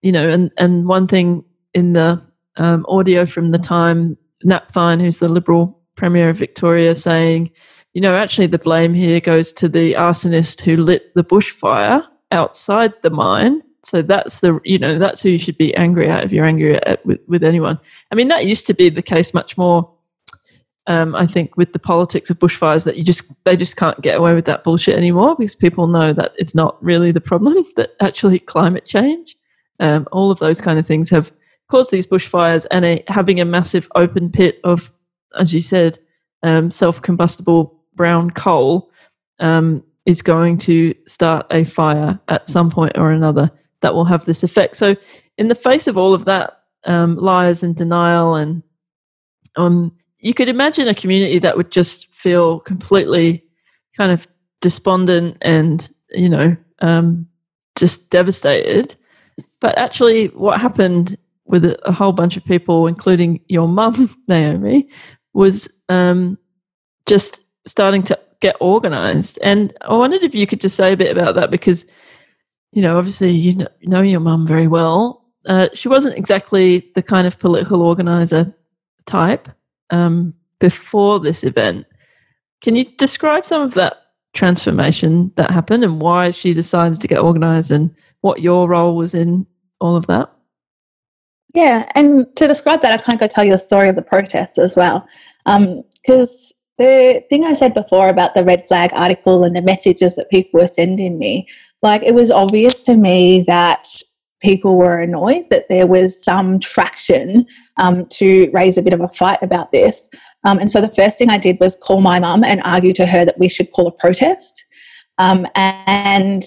[0.02, 2.20] you know, and, and one thing in the
[2.56, 7.50] um, audio from the time Napthine, who's the Liberal Premier of Victoria, saying,
[7.94, 12.92] you know, actually the blame here goes to the arsonist who lit the bushfire outside
[13.02, 13.62] the mine.
[13.84, 16.76] So that's the, you know, that's who you should be angry at if you're angry
[16.76, 17.78] at with, with anyone.
[18.10, 19.90] I mean, that used to be the case much more.
[20.88, 24.18] Um, I think with the politics of bushfires, that you just they just can't get
[24.18, 27.64] away with that bullshit anymore because people know that it's not really the problem.
[27.76, 29.36] That actually climate change,
[29.78, 31.32] um, all of those kind of things have
[31.72, 34.92] cause these bushfires and a, having a massive open pit of,
[35.38, 35.98] as you said,
[36.42, 38.90] um, self combustible brown coal
[39.40, 44.26] um, is going to start a fire at some point or another that will have
[44.26, 44.76] this effect.
[44.76, 44.94] So,
[45.38, 48.62] in the face of all of that um, lies and denial, and
[49.56, 53.42] um, you could imagine a community that would just feel completely
[53.96, 54.28] kind of
[54.60, 57.26] despondent and, you know, um,
[57.76, 58.94] just devastated.
[59.58, 61.16] But actually, what happened
[61.52, 64.88] with a, a whole bunch of people, including your mum, Naomi,
[65.34, 66.36] was um,
[67.06, 69.38] just starting to get organized.
[69.44, 71.86] And I wondered if you could just say a bit about that because,
[72.72, 75.24] you know, obviously you know, know your mum very well.
[75.46, 78.52] Uh, she wasn't exactly the kind of political organizer
[79.06, 79.48] type
[79.90, 81.86] um, before this event.
[82.62, 83.98] Can you describe some of that
[84.34, 89.14] transformation that happened and why she decided to get organized and what your role was
[89.14, 89.46] in
[89.80, 90.32] all of that?
[91.54, 94.58] Yeah, and to describe that, I of go tell you the story of the protest
[94.58, 95.06] as well.
[95.44, 100.16] Because um, the thing I said before about the red flag article and the messages
[100.16, 101.46] that people were sending me,
[101.82, 103.86] like it was obvious to me that
[104.40, 109.08] people were annoyed that there was some traction um, to raise a bit of a
[109.08, 110.08] fight about this.
[110.44, 113.06] Um, and so the first thing I did was call my mum and argue to
[113.06, 114.64] her that we should call a protest.
[115.18, 116.42] Um, and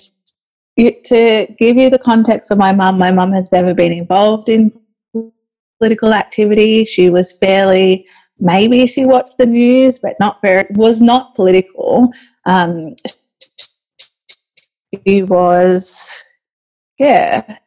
[0.78, 4.74] to give you the context of my mum, my mum has never been involved in
[5.80, 6.86] political activity.
[6.86, 8.08] She was fairly,
[8.40, 12.12] maybe she watched the news, but not very, was not political.
[12.46, 12.95] Um,
[15.06, 16.24] she was,
[16.97, 17.58] yeah.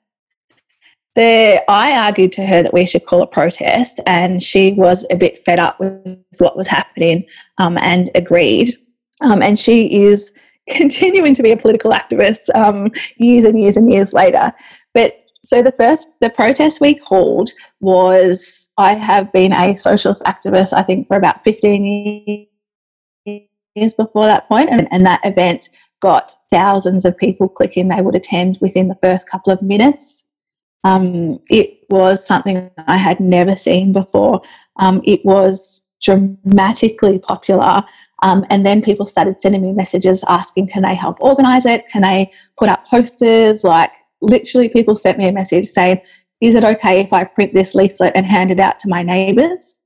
[1.14, 5.16] The, I argued to her that we should call a protest, and she was a
[5.16, 7.26] bit fed up with what was happening
[7.59, 8.68] um, and agreed.
[9.20, 10.30] Um, and she is
[10.68, 14.53] continuing to be a political activist um, years and years and years later.
[14.95, 20.72] But so the first the protest we called was I have been a socialist activist
[20.72, 22.47] I think for about 15
[23.74, 25.68] years before that point and, and that event
[26.01, 30.24] got thousands of people clicking they would attend within the first couple of minutes.
[30.84, 34.41] Um, it was something I had never seen before.
[34.76, 37.82] Um, it was dramatically popular
[38.22, 41.89] um, and then people started sending me messages asking can they help organize it?
[41.89, 43.64] Can they put up posters?
[43.64, 46.01] Like literally people sent me a message saying,
[46.41, 49.77] is it okay if I print this leaflet and hand it out to my neighbours?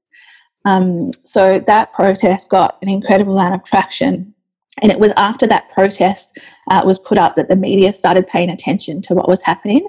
[0.65, 4.35] Um, so that protest got an incredible amount of traction.
[4.81, 6.39] And it was after that protest
[6.71, 9.87] uh, was put up that the media started paying attention to what was happening.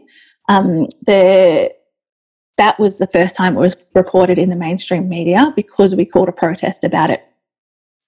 [0.49, 1.73] Um, the,
[2.57, 6.29] that was the first time it was reported in the mainstream media because we called
[6.29, 7.23] a protest about it.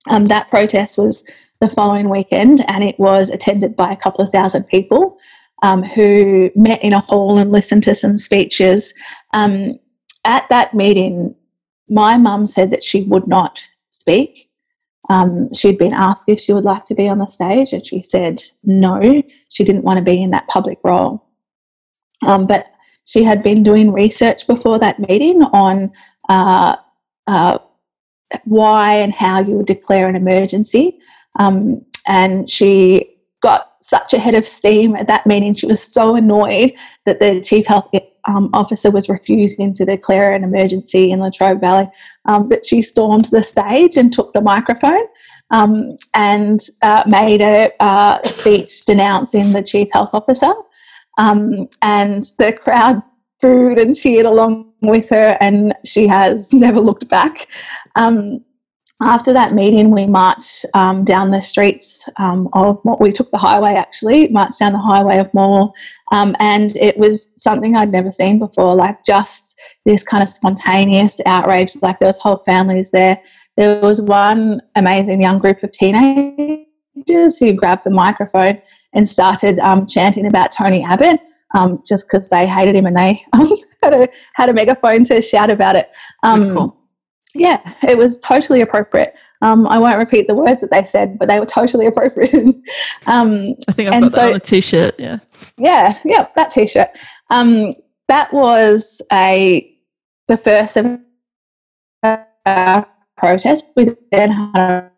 [0.08, 1.24] Um, that protest was
[1.62, 5.18] the following weekend and it was attended by a couple of thousand people
[5.64, 8.93] um, who met in a hall and listened to some speeches.
[9.34, 9.80] Um,
[10.26, 11.36] at that meeting,
[11.89, 14.49] my mum said that she would not speak.
[15.10, 18.01] Um, she'd been asked if she would like to be on the stage, and she
[18.01, 21.24] said no, she didn't want to be in that public role.
[22.26, 22.68] Um, but
[23.06, 25.91] she had been doing research before that meeting on
[26.28, 26.76] uh,
[27.28, 27.60] uh,
[28.45, 30.99] why and how you would declare an emergency.
[31.38, 35.54] Um, and she got such a head of steam at that meeting.
[35.54, 36.74] She was so annoyed
[37.06, 37.88] that the chief health
[38.28, 41.88] um, officer was refusing to declare an emergency in Latrobe Valley
[42.26, 45.06] um, that she stormed the stage and took the microphone
[45.52, 50.54] um, and uh, made a uh, speech denouncing the chief health officer.
[51.20, 53.04] Um, and the crowd
[53.40, 57.48] booed and cheered along with her, and she has never looked back.
[57.96, 58.44] Um,
[59.02, 63.74] after that meeting, we marched um, down the streets um, of we took the highway
[63.74, 65.74] actually, marched down the highway of Morwell,
[66.14, 68.74] um, and it was something I'd never seen before.
[68.74, 71.76] Like just this kind of spontaneous outrage.
[71.82, 73.22] Like there was whole families there.
[73.58, 78.62] There was one amazing young group of teenagers who grabbed the microphone
[78.93, 81.20] and started um, chanting about Tony Abbott.
[81.54, 83.50] Um, just because they hated him and they um,
[83.82, 85.89] had a had a megaphone to shout about it.
[86.54, 86.85] Cool
[87.36, 89.14] yeah, it was totally appropriate.
[89.42, 92.56] Um, I won't repeat the words that they said, but they were totally appropriate.
[93.08, 94.96] um, I think I've got so, that on a t-shirt.
[94.98, 95.20] Yeah,
[95.58, 96.90] yeah, yeah, that t-shirt.
[97.30, 97.72] Um,
[98.08, 99.72] that was a
[100.28, 101.00] the first of
[103.18, 103.66] protest.
[103.76, 104.90] We then had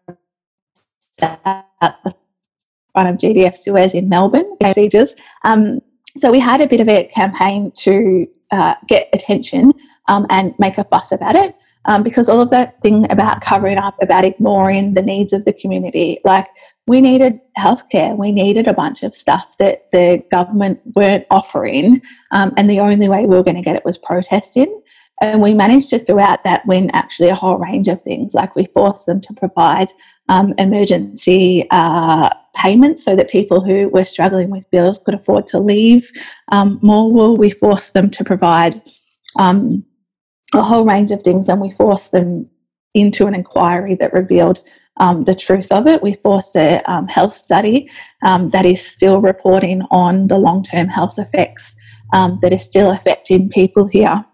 [1.21, 2.15] at the
[2.93, 5.15] front of GDF Suez in Melbourne, sieges.
[5.43, 5.81] Um,
[6.17, 9.73] so we had a bit of a campaign to uh, get attention
[10.07, 11.55] um, and make a fuss about it
[11.87, 15.53] um, because all of that thing about covering up, about ignoring the needs of the
[15.53, 16.47] community, like
[16.85, 22.53] we needed healthcare, we needed a bunch of stuff that the government weren't offering, um,
[22.57, 24.81] and the only way we were going to get it was protesting.
[25.19, 28.35] And we managed to throughout that win actually a whole range of things.
[28.35, 29.87] Like we forced them to provide
[30.29, 35.59] um, emergency uh, payments so that people who were struggling with bills could afford to
[35.59, 36.11] leave
[36.51, 37.37] um, Morwell.
[37.37, 38.75] We forced them to provide
[39.37, 39.83] um,
[40.53, 42.49] a whole range of things, and we forced them
[42.93, 44.61] into an inquiry that revealed
[44.99, 46.01] um, the truth of it.
[46.01, 47.89] We forced a um, health study
[48.23, 51.75] um, that is still reporting on the long term health effects
[52.13, 54.25] um, are still affecting people here.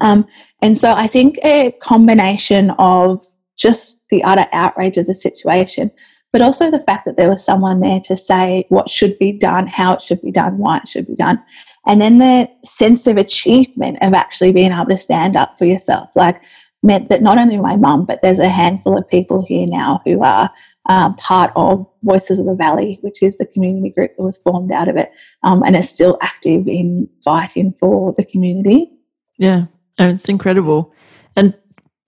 [0.00, 0.26] Um,
[0.62, 3.24] and so I think a combination of
[3.56, 5.90] just the utter outrage of the situation,
[6.32, 9.66] but also the fact that there was someone there to say what should be done,
[9.66, 11.42] how it should be done, why it should be done,
[11.90, 16.08] and then the sense of achievement of actually being able to stand up for yourself,
[16.14, 16.40] like
[16.84, 20.22] meant that not only my mum, but there's a handful of people here now who
[20.22, 20.48] are
[20.88, 24.70] um, part of Voices of the Valley, which is the community group that was formed
[24.70, 25.10] out of it
[25.42, 28.92] um, and is still active in fighting for the community.
[29.38, 29.64] Yeah,
[29.98, 30.94] and it's incredible.
[31.34, 31.58] And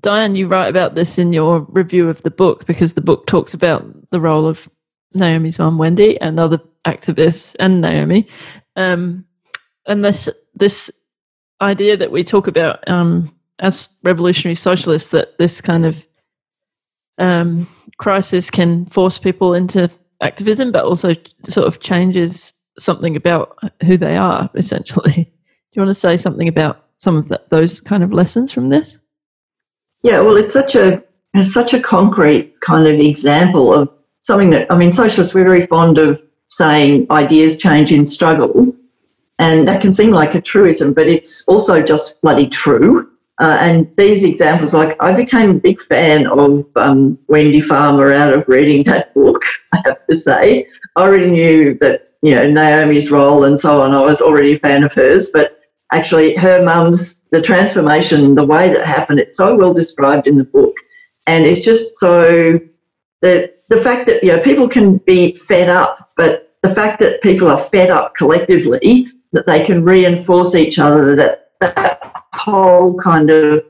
[0.00, 3.52] Diane, you write about this in your review of the book because the book talks
[3.52, 4.68] about the role of
[5.12, 8.28] Naomi's mum, Wendy, and other activists and Naomi.
[8.76, 9.24] Um,
[9.86, 10.90] and this this
[11.60, 16.04] idea that we talk about um, as revolutionary socialists that this kind of
[17.18, 17.68] um,
[17.98, 21.14] crisis can force people into activism, but also
[21.44, 24.50] sort of changes something about who they are.
[24.54, 28.52] Essentially, do you want to say something about some of the, those kind of lessons
[28.52, 28.98] from this?
[30.02, 31.02] Yeah, well, it's such a
[31.34, 33.88] it's such a concrete kind of example of
[34.20, 38.74] something that I mean, socialists we're very fond of saying ideas change in struggle,
[39.42, 43.10] and that can seem like a truism, but it's also just bloody true.
[43.40, 48.32] Uh, and these examples, like I became a big fan of um, Wendy Farmer out
[48.32, 50.68] of reading that book, I have to say.
[50.94, 53.92] I already knew that you know Naomi's role and so on.
[53.92, 55.58] I was already a fan of hers, but
[55.90, 60.44] actually her mum's the transformation, the way that happened, it's so well described in the
[60.44, 60.76] book,
[61.26, 62.60] and it's just so
[63.22, 67.22] that the fact that you know people can be fed up, but the fact that
[67.22, 72.00] people are fed up collectively, that they can reinforce each other, that that
[72.32, 73.64] whole kind of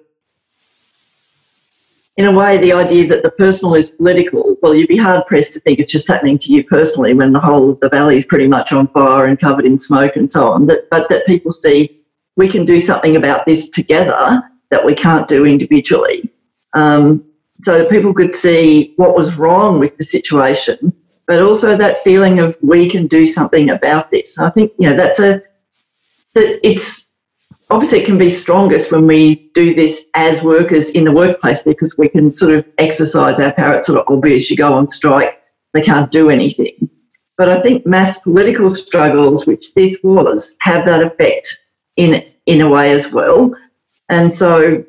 [2.16, 5.54] in a way, the idea that the personal is political, well, you'd be hard pressed
[5.54, 8.24] to think it's just happening to you personally when the whole of the valley is
[8.26, 10.66] pretty much on fire and covered in smoke and so on.
[10.66, 12.02] That, but that people see
[12.36, 16.30] we can do something about this together that we can't do individually.
[16.74, 17.24] Um,
[17.62, 20.92] so that people could see what was wrong with the situation,
[21.26, 24.38] but also that feeling of we can do something about this.
[24.38, 25.42] I think you know that's a
[26.34, 27.10] that it's
[27.70, 31.96] obviously it can be strongest when we do this as workers in the workplace because
[31.96, 33.74] we can sort of exercise our power.
[33.74, 35.40] It's sort of obvious you go on strike,
[35.72, 36.90] they can't do anything.
[37.38, 41.58] But I think mass political struggles, which this was, have that effect
[41.96, 43.54] in in a way as well.
[44.08, 44.84] And so, you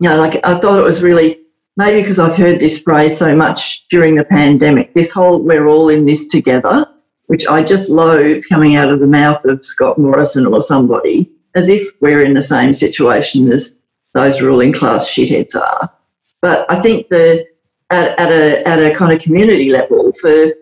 [0.00, 1.38] know, like I thought it was really
[1.76, 5.90] maybe because I've heard this phrase so much during the pandemic, this whole we're all
[5.90, 6.86] in this together,
[7.26, 11.68] which I just loathe coming out of the mouth of Scott Morrison or somebody as
[11.68, 13.80] if we're in the same situation as
[14.14, 15.90] those ruling class shitheads are.
[16.42, 17.46] But I think the
[17.90, 20.52] at, at a at a kind of community level for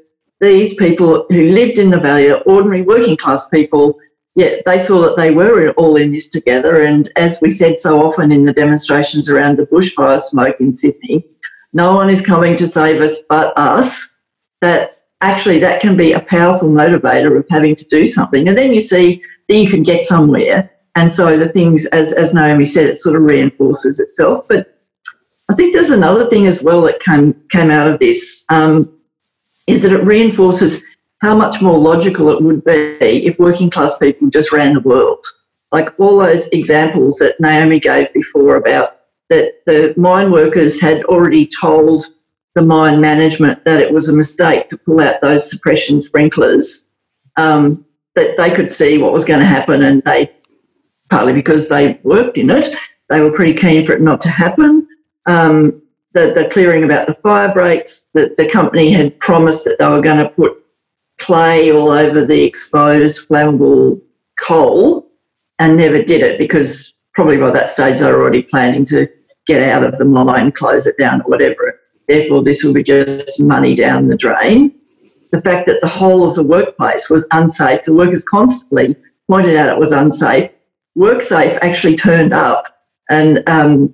[0.40, 3.98] these people who lived in the valley, ordinary working class people,
[4.34, 6.84] yeah, they saw that they were all in this together.
[6.84, 11.24] And as we said so often in the demonstrations around the bushfire smoke in Sydney,
[11.72, 14.10] no one is coming to save us but us.
[14.60, 18.48] That actually that can be a powerful motivator of having to do something.
[18.48, 22.34] And then you see that you can get somewhere and so the things, as, as
[22.34, 24.46] Naomi said, it sort of reinforces itself.
[24.48, 24.78] But
[25.48, 28.92] I think there's another thing as well that came, came out of this um,
[29.66, 30.82] is that it reinforces
[31.20, 35.24] how much more logical it would be if working class people just ran the world.
[35.72, 39.00] Like all those examples that Naomi gave before about
[39.30, 42.06] that the mine workers had already told
[42.54, 46.88] the mine management that it was a mistake to pull out those suppression sprinklers,
[47.36, 47.84] um,
[48.14, 50.30] that they could see what was going to happen and they
[51.10, 52.74] partly because they worked in it.
[53.10, 54.86] They were pretty keen for it not to happen.
[55.26, 55.82] Um,
[56.12, 60.00] the, the clearing about the fire breaks, the, the company had promised that they were
[60.00, 60.64] going to put
[61.18, 64.00] clay all over the exposed flammable
[64.38, 65.10] coal
[65.58, 69.08] and never did it because probably by that stage they were already planning to
[69.46, 71.80] get out of the mine, close it down, or whatever.
[72.08, 74.74] Therefore, this will be just money down the drain.
[75.32, 78.96] The fact that the whole of the workplace was unsafe, the workers constantly
[79.28, 80.50] pointed out it was unsafe,
[80.96, 82.66] WorkSafe actually turned up
[83.10, 83.92] and um,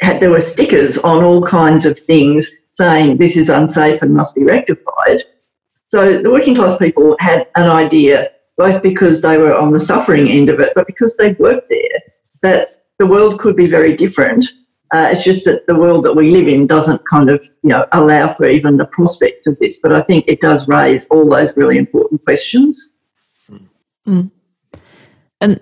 [0.00, 4.34] had, there were stickers on all kinds of things saying this is unsafe and must
[4.34, 5.22] be rectified.
[5.86, 10.28] So the working class people had an idea, both because they were on the suffering
[10.28, 12.00] end of it, but because they worked there,
[12.42, 14.46] that the world could be very different.
[14.92, 17.86] Uh, it's just that the world that we live in doesn't kind of, you know,
[17.92, 19.76] allow for even the prospect of this.
[19.76, 22.96] But I think it does raise all those really important questions.
[24.06, 24.30] Mm.
[25.40, 25.60] And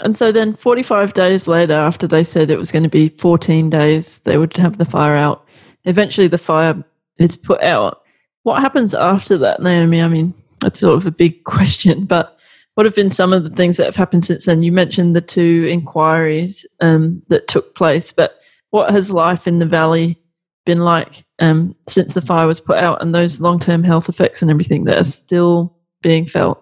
[0.00, 3.70] and so then 45 days later, after they said it was going to be 14
[3.70, 5.46] days, they would have the fire out.
[5.84, 6.82] Eventually, the fire
[7.18, 8.02] is put out.
[8.42, 10.02] What happens after that, Naomi?
[10.02, 12.36] I mean, that's sort of a big question, but
[12.74, 14.64] what have been some of the things that have happened since then?
[14.64, 18.40] You mentioned the two inquiries um, that took place, but
[18.74, 20.20] what has life in the valley
[20.66, 24.42] been like um, since the fire was put out and those long term health effects
[24.42, 25.72] and everything that are still
[26.02, 26.60] being felt?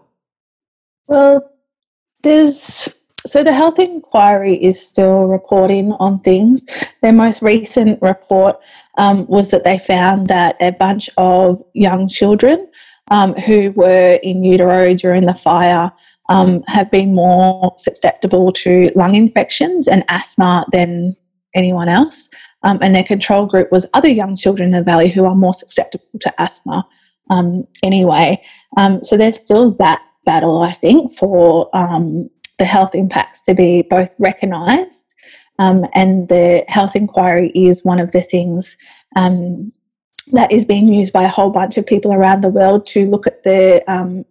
[1.07, 1.51] Well,
[2.23, 6.67] there's so the health inquiry is still reporting on things.
[7.01, 8.61] Their most recent report
[8.99, 12.69] um, was that they found that a bunch of young children
[13.11, 15.91] um, who were in utero during the fire
[16.29, 21.17] um, have been more susceptible to lung infections and asthma than
[21.55, 22.29] anyone else.
[22.63, 25.55] Um, and their control group was other young children in the valley who are more
[25.55, 26.87] susceptible to asthma
[27.31, 28.43] um, anyway.
[28.77, 31.69] Um, so there's still that battle, I think, for
[32.59, 35.05] the health impacts to be both recognised,
[35.59, 38.77] um, and the health inquiry is one of the things
[39.17, 39.73] um,
[40.31, 43.27] that is being used by a whole bunch of people around the world to look
[43.27, 44.25] at the um,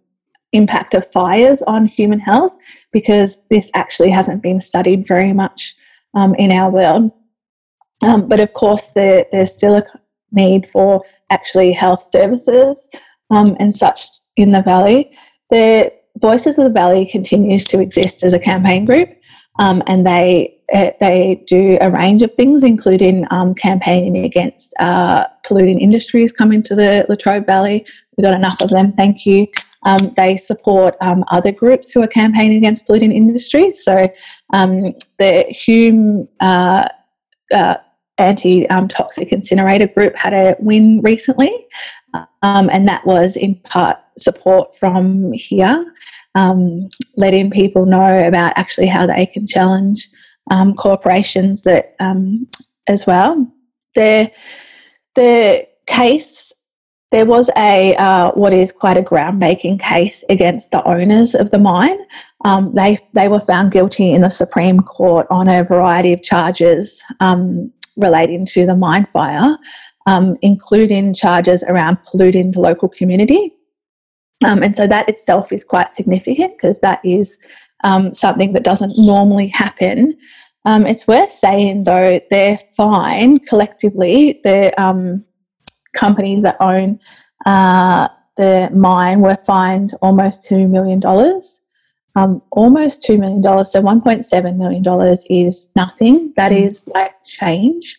[0.52, 2.54] impact of fires on human health,
[2.90, 5.76] because this actually hasn't been studied very much
[6.14, 7.10] um, in our world.
[8.04, 9.84] Um, but of course, there, there's still a
[10.32, 12.88] need for actually health services
[13.30, 14.00] um, and such
[14.36, 15.16] in the valley.
[15.50, 19.08] The Voices of the Valley continues to exist as a campaign group,
[19.58, 25.26] um, and they uh, they do a range of things, including um, campaigning against uh,
[25.44, 27.84] polluting industries coming to the Latrobe Valley.
[28.16, 29.46] We've got enough of them, thank you.
[29.84, 33.82] Um, they support um, other groups who are campaigning against polluting industries.
[33.84, 34.08] So
[34.52, 36.88] um, the Hume uh,
[37.52, 37.76] uh,
[38.18, 41.66] anti toxic incinerator group had a win recently,
[42.42, 45.92] um, and that was in part support from here,
[46.34, 50.08] um, letting people know about actually how they can challenge
[50.50, 52.46] um, corporations that um,
[52.86, 53.50] as well.
[53.94, 54.30] The
[55.14, 56.51] the case
[57.12, 61.58] there was a uh, what is quite a groundbreaking case against the owners of the
[61.58, 61.98] mine.
[62.44, 67.02] Um, they they were found guilty in the Supreme Court on a variety of charges
[67.20, 69.56] um, relating to the mine fire,
[70.06, 73.52] um, including charges around polluting the local community.
[74.44, 77.38] Um, and so that itself is quite significant because that is
[77.84, 80.16] um, something that doesn't normally happen.
[80.64, 84.40] Um, it's worth saying though, they're fine collectively.
[84.42, 84.72] The
[85.94, 86.98] companies that own
[87.46, 91.02] uh, the mine were fined almost $2 million.
[92.14, 93.42] Um, almost $2 million.
[93.64, 96.32] So $1.7 million is nothing.
[96.36, 96.94] That mm.
[96.94, 97.98] like change.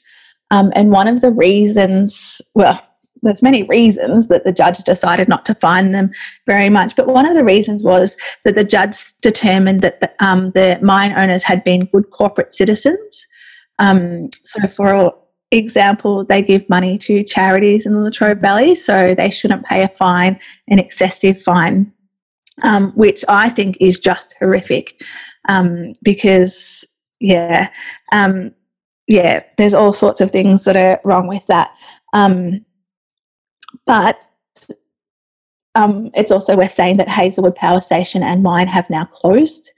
[0.51, 2.79] Um, and one of the reasons, well,
[3.23, 6.11] there's many reasons that the judge decided not to fine them
[6.45, 10.51] very much, but one of the reasons was that the judge determined that the, um,
[10.51, 13.25] the mine owners had been good corporate citizens.
[13.79, 15.13] Um, so, for
[15.57, 19.87] example, they give money to charities in the Latrobe Valley, so they shouldn't pay a
[19.89, 21.91] fine, an excessive fine,
[22.63, 25.01] um, which I think is just horrific
[25.49, 26.85] um, because,
[27.19, 27.69] yeah,
[28.11, 28.51] um,
[29.07, 31.71] yeah, there's all sorts of things that are wrong with that.
[32.13, 32.65] Um,
[33.85, 34.21] but
[35.75, 39.71] um, it's also worth saying that Hazelwood Power Station and mine have now closed.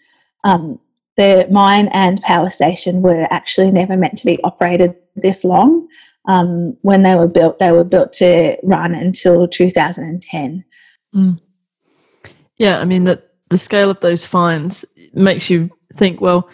[0.43, 0.79] Um,
[1.17, 5.87] the mine and power station were actually never meant to be operated this long.
[6.27, 10.65] Um, when they were built, they were built to run until 2010.
[11.13, 11.39] Mm.
[12.57, 16.21] Yeah, I mean that the scale of those fines makes you think.
[16.21, 16.49] Well,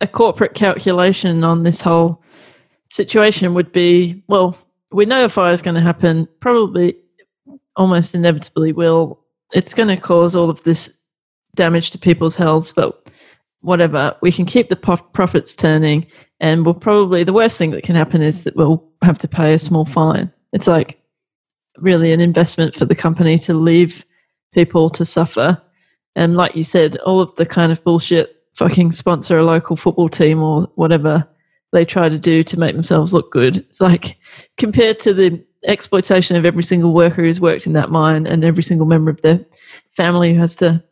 [0.00, 2.22] a corporate calculation on this whole
[2.90, 4.56] situation would be well,
[4.92, 6.96] we know a fire is going to happen, probably
[7.76, 9.20] almost inevitably will.
[9.52, 10.98] It's going to cause all of this
[11.54, 13.08] damage to people's health, but
[13.66, 16.06] whatever, we can keep the profits turning.
[16.40, 19.54] And we'll probably, the worst thing that can happen is that we'll have to pay
[19.54, 20.32] a small fine.
[20.52, 21.00] It's like
[21.78, 24.04] really an investment for the company to leave
[24.52, 25.60] people to suffer.
[26.14, 30.08] And like you said, all of the kind of bullshit fucking sponsor a local football
[30.08, 31.28] team or whatever
[31.72, 33.58] they try to do to make themselves look good.
[33.58, 34.16] It's like
[34.56, 38.62] compared to the exploitation of every single worker who's worked in that mine and every
[38.62, 39.44] single member of their
[39.90, 40.82] family who has to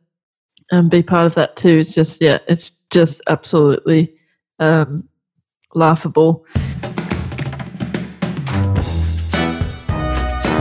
[0.75, 1.79] um, be part of that too.
[1.79, 4.15] It's just yeah, it's just absolutely
[4.59, 5.09] um,
[5.75, 6.45] laughable.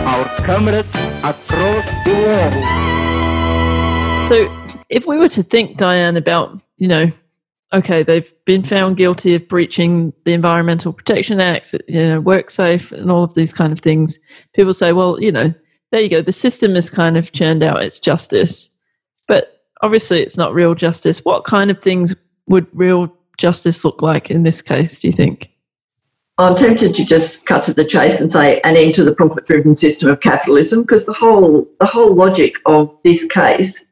[0.05, 0.87] Our comrades
[1.23, 2.53] across the world.
[4.29, 7.11] So, if we were to think, Diane, about you know
[7.73, 13.11] okay, they've been found guilty of breaching the Environmental Protection Act, you know, WorkSafe, and
[13.11, 14.19] all of these kind of things.
[14.53, 15.53] People say, well, you know,
[15.91, 16.21] there you go.
[16.21, 18.69] The system is kind of churned out its justice,
[19.83, 21.23] obviously, it's not real justice.
[21.23, 22.15] What kind of things
[22.47, 24.99] would real justice look like in this case?
[24.99, 25.51] Do you think?
[26.39, 29.75] I'm tempted to just cut to the chase and say an end to the profit-driven
[29.75, 33.85] system of capitalism, because the whole the whole logic of this case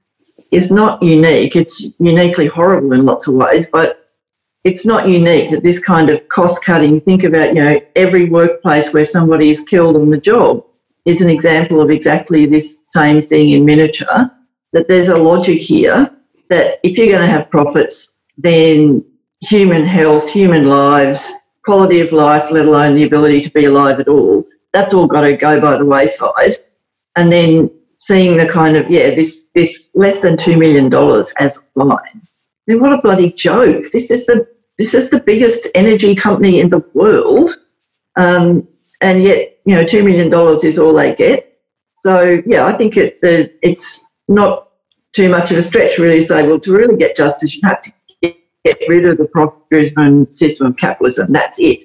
[0.50, 1.56] is not unique.
[1.56, 4.10] It's uniquely horrible in lots of ways, but
[4.64, 8.92] it's not unique that this kind of cost cutting, think about, you know, every workplace
[8.92, 10.66] where somebody is killed on the job
[11.06, 14.30] is an example of exactly this same thing in miniature.
[14.74, 16.10] That there's a logic here
[16.50, 19.04] that if you're going to have profits, then
[19.42, 21.32] human health, human lives,
[21.64, 25.22] quality of life, let alone the ability to be alive at all, that's all got
[25.22, 26.56] to go by the wayside.
[27.16, 27.70] And then
[28.02, 31.90] seeing the kind of yeah this this less than two million dollars as fine.
[31.94, 32.22] I
[32.68, 33.86] mean, what a bloody joke!
[33.92, 34.48] This is the
[34.78, 37.58] this is the biggest energy company in the world,
[38.16, 38.68] um,
[39.02, 41.60] and yet you know two million dollars is all they get.
[41.98, 44.70] So yeah, I think it the, it's not
[45.14, 47.82] too much of a stretch really to say well to really get justice you have
[47.82, 47.92] to
[48.64, 51.32] get, rid of the profit-driven system of capitalism.
[51.32, 51.84] That's it.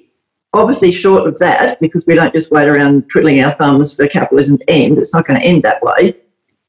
[0.53, 4.59] Obviously, short of that, because we don't just wait around twiddling our thumbs for capitalism
[4.59, 6.15] to end, it's not going to end that way,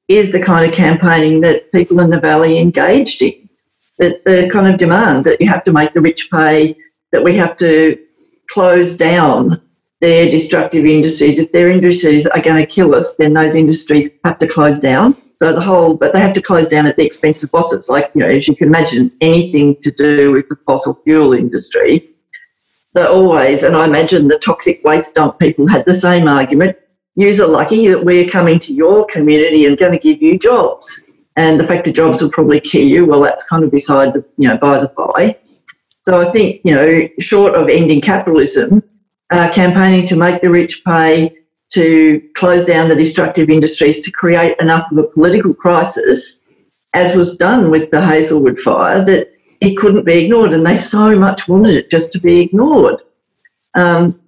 [0.09, 3.49] is the kind of campaigning that people in the valley engaged in.
[3.99, 6.77] That the kind of demand that you have to make the rich pay,
[7.13, 7.99] that we have to
[8.51, 9.61] close down
[10.01, 11.39] their destructive industries.
[11.39, 15.21] If their industries are going to kill us, then those industries have to close down.
[15.39, 17.89] So the whole, but they have to close down at the expense of bosses.
[17.89, 22.13] Like, you know, as you can imagine, anything to do with the fossil fuel industry
[22.99, 26.77] they always, and I imagine the toxic waste dump people had the same argument.
[27.15, 31.05] you're lucky that we're coming to your community and going to give you jobs.
[31.37, 34.25] And the fact that jobs will probably kill you, well, that's kind of beside the,
[34.39, 35.37] you know, by the by.
[35.99, 38.83] So I think, you know, short of ending capitalism,
[39.31, 41.37] uh, campaigning to make the rich pay,
[41.71, 46.41] to close down the destructive industries, to create enough of a political crisis,
[46.95, 50.53] as was done with the Hazelwood fire, that it couldn't be ignored.
[50.53, 53.03] And they so much wanted it just to be ignored.
[53.75, 54.21] Um,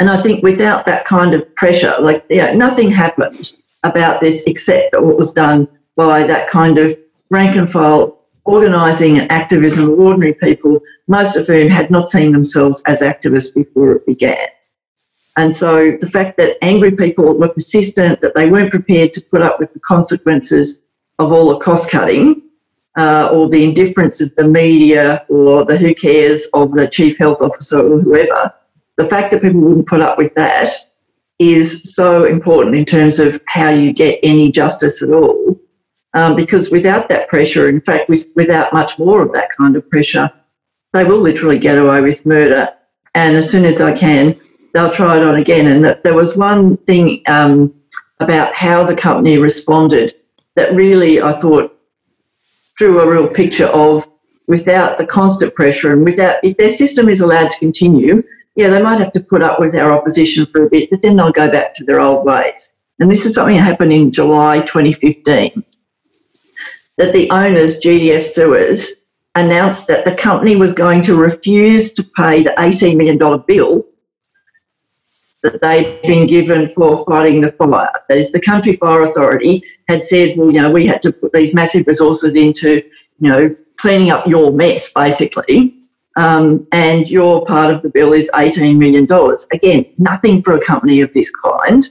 [0.00, 3.52] and I think without that kind of pressure, like, yeah, nothing happened
[3.82, 6.98] about this except what was done by that kind of
[7.30, 12.32] rank and file organising and activism of ordinary people, most of whom had not seen
[12.32, 14.46] themselves as activists before it began.
[15.36, 19.42] And so the fact that angry people were persistent, that they weren't prepared to put
[19.42, 20.82] up with the consequences
[21.18, 22.42] of all the cost cutting,
[22.96, 27.42] uh, or the indifference of the media, or the who cares of the chief health
[27.42, 28.52] officer or whoever,
[28.96, 30.70] the fact that people wouldn't put up with that
[31.38, 35.60] is so important in terms of how you get any justice at all.
[36.14, 39.88] Um, because without that pressure, in fact, with, without much more of that kind of
[39.90, 40.32] pressure,
[40.94, 42.70] they will literally get away with murder.
[43.14, 44.40] And as soon as they can,
[44.76, 45.66] they'll try it on again.
[45.66, 47.74] And there was one thing um,
[48.20, 50.14] about how the company responded
[50.54, 51.72] that really, I thought,
[52.76, 54.06] drew a real picture of
[54.48, 58.22] without the constant pressure and without, if their system is allowed to continue,
[58.54, 61.16] yeah, they might have to put up with our opposition for a bit, but then
[61.16, 62.74] they'll go back to their old ways.
[62.98, 65.64] And this is something that happened in July 2015
[66.98, 68.92] that the owners, GDF Suez,
[69.34, 73.84] announced that the company was going to refuse to pay the $18 million bill
[75.50, 77.90] that they'd been given for fighting the fire.
[78.08, 81.32] That is, the Country Fire Authority had said, well, you know, we had to put
[81.32, 82.82] these massive resources into,
[83.20, 85.76] you know, cleaning up your mess, basically
[86.16, 89.06] um, and your part of the bill is $18 million.
[89.52, 91.88] Again, nothing for a company of this kind.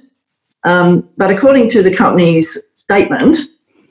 [0.63, 3.37] Um, but according to the company's statement,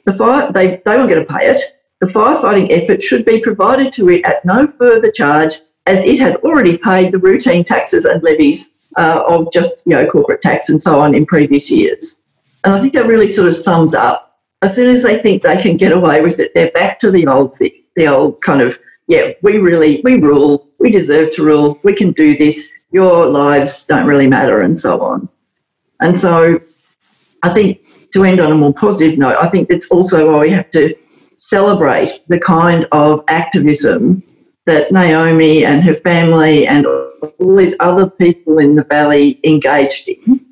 [0.07, 1.61] the fire, they, they weren't going to pay it.
[2.01, 5.55] The firefighting effort should be provided to it at no further charge
[5.87, 10.07] as it had already paid the routine taxes and levies uh, of just, you know,
[10.07, 12.23] corporate tax and so on in previous years.
[12.65, 14.41] And I think that really sort of sums up.
[14.63, 17.27] As soon as they think they can get away with it, they're back to the
[17.27, 21.79] old thing, the old kind of yeah, we really, we rule, we deserve to rule,
[21.83, 25.29] we can do this, your lives don't really matter, and so on.
[26.01, 26.61] And so
[27.43, 27.81] I think
[28.13, 30.95] to end on a more positive note, I think that's also why we have to
[31.37, 34.23] celebrate the kind of activism
[34.67, 40.45] that Naomi and her family and all these other people in the valley engaged in.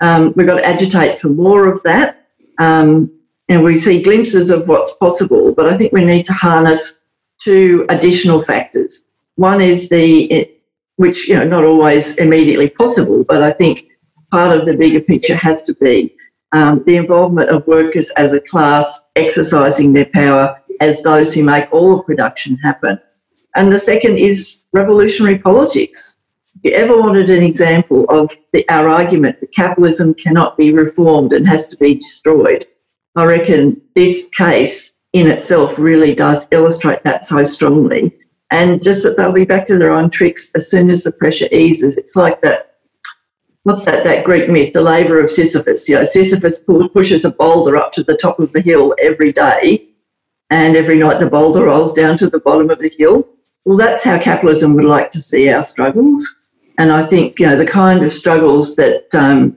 [0.00, 2.26] Um, we've got to agitate for more of that.
[2.58, 3.10] Um,
[3.48, 7.00] and we see glimpses of what's possible, but I think we need to harness
[7.38, 9.08] two additional factors.
[9.34, 10.48] One is the,
[10.96, 13.88] which, you know, not always immediately possible, but I think
[14.30, 16.14] part of the bigger picture has to be
[16.52, 21.72] um, the involvement of workers as a class exercising their power as those who make
[21.72, 23.00] all of production happen.
[23.56, 26.18] And the second is revolutionary politics.
[26.56, 31.32] If you ever wanted an example of the, our argument that capitalism cannot be reformed
[31.32, 32.66] and has to be destroyed,
[33.16, 38.16] I reckon this case in itself really does illustrate that so strongly.
[38.50, 41.48] And just that they'll be back to their own tricks as soon as the pressure
[41.52, 41.96] eases.
[41.96, 42.78] It's like that.
[43.62, 44.04] What's that?
[44.04, 45.88] That Greek myth, the labour of Sisyphus.
[45.88, 46.58] You know, Sisyphus
[46.92, 49.88] pushes a boulder up to the top of the hill every day,
[50.50, 53.28] and every night the boulder rolls down to the bottom of the hill.
[53.64, 56.26] Well, that's how capitalism would like to see our struggles.
[56.78, 59.56] And I think you know the kind of struggles that um,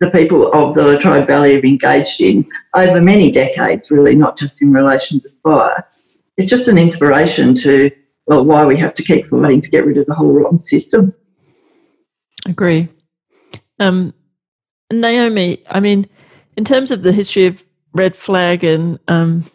[0.00, 4.62] the people of the Latrobe Valley have engaged in over many decades, really, not just
[4.62, 5.86] in relation to fire.
[6.38, 7.90] It's just an inspiration to
[8.26, 11.12] well, why we have to keep fighting to get rid of the whole rotten system.
[12.46, 12.88] Agree.
[13.78, 14.14] Um,
[14.92, 16.08] Naomi, I mean,
[16.56, 19.50] in terms of the history of Red Flag and um,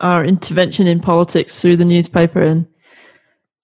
[0.00, 2.66] our intervention in politics through the newspaper and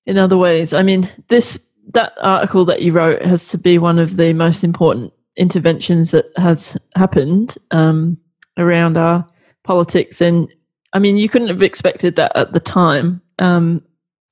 [0.07, 3.98] in other ways, I mean, this that article that you wrote has to be one
[3.98, 8.16] of the most important interventions that has happened um,
[8.59, 9.26] around our
[9.64, 10.20] politics.
[10.20, 10.53] And
[10.92, 13.20] I mean, you couldn't have expected that at the time.
[13.38, 13.82] Um,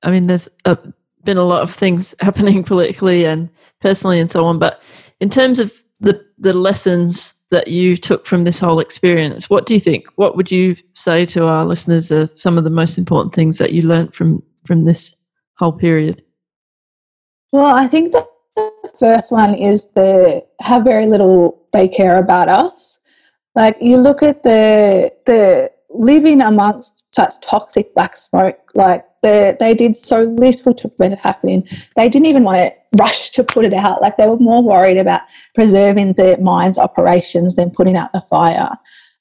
[0.03, 0.77] I mean, there's a,
[1.23, 3.49] been a lot of things happening politically and
[3.81, 4.59] personally and so on.
[4.59, 4.81] But
[5.19, 9.73] in terms of the, the lessons that you took from this whole experience, what do
[9.73, 10.05] you think?
[10.15, 13.73] What would you say to our listeners are some of the most important things that
[13.73, 15.15] you learned from, from this
[15.61, 16.23] whole period?
[17.51, 18.25] Well, I think the
[18.97, 22.99] first one is the how very little they care about us.
[23.55, 29.73] Like you look at the the living amongst such toxic black smoke, like they, they
[29.73, 31.67] did so little to prevent it happening.
[31.95, 34.01] They didn't even want to rush to put it out.
[34.01, 35.21] Like they were more worried about
[35.53, 38.71] preserving the mine's operations than putting out the fire.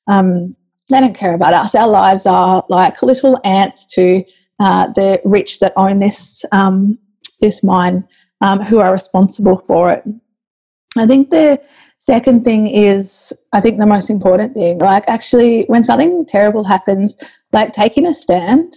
[0.06, 0.56] Um,
[0.88, 1.74] they don't care about us.
[1.74, 4.24] Our lives are like little ants to
[4.60, 6.98] uh, the rich that own this um,
[7.40, 8.06] this mine,
[8.40, 10.04] um, who are responsible for it.
[10.96, 11.60] I think the
[11.98, 17.16] second thing is, I think the most important thing, like actually, when something terrible happens,
[17.52, 18.74] like taking a stand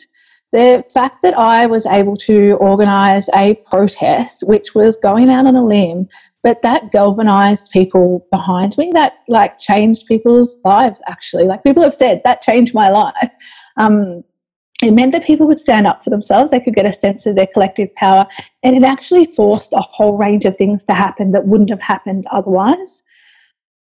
[0.53, 5.55] the fact that I was able to organise a protest, which was going out on
[5.55, 6.07] a limb,
[6.43, 11.45] but that galvanized people behind me, that like changed people's lives actually.
[11.45, 13.31] Like people have said, that changed my life.
[13.77, 14.23] Um,
[14.83, 17.35] it meant that people would stand up for themselves, they could get a sense of
[17.35, 18.27] their collective power,
[18.63, 22.25] and it actually forced a whole range of things to happen that wouldn't have happened
[22.31, 23.03] otherwise.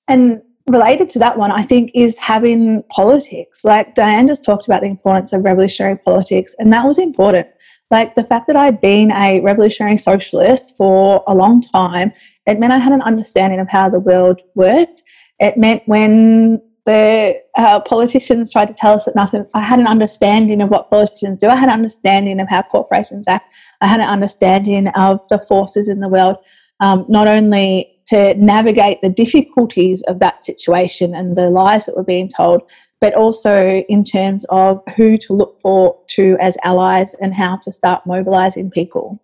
[0.08, 3.64] And related to that one, I think, is having politics.
[3.64, 7.48] Like Diane just talked about the importance of revolutionary politics, and that was important.
[7.92, 12.14] Like the fact that I'd been a revolutionary socialist for a long time,
[12.46, 15.02] it meant I had an understanding of how the world worked.
[15.40, 19.86] It meant when the uh, politicians tried to tell us that nothing, I had an
[19.86, 21.48] understanding of what politicians do.
[21.48, 23.54] I had an understanding of how corporations act.
[23.82, 26.38] I had an understanding of the forces in the world,
[26.80, 32.04] um, not only to navigate the difficulties of that situation and the lies that were
[32.04, 32.64] being told,
[33.00, 37.72] but also in terms of who to look for to as allies and how to
[37.72, 39.22] start mobilizing people.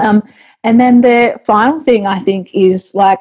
[0.00, 0.22] Um,
[0.62, 3.18] and then the final thing I think is like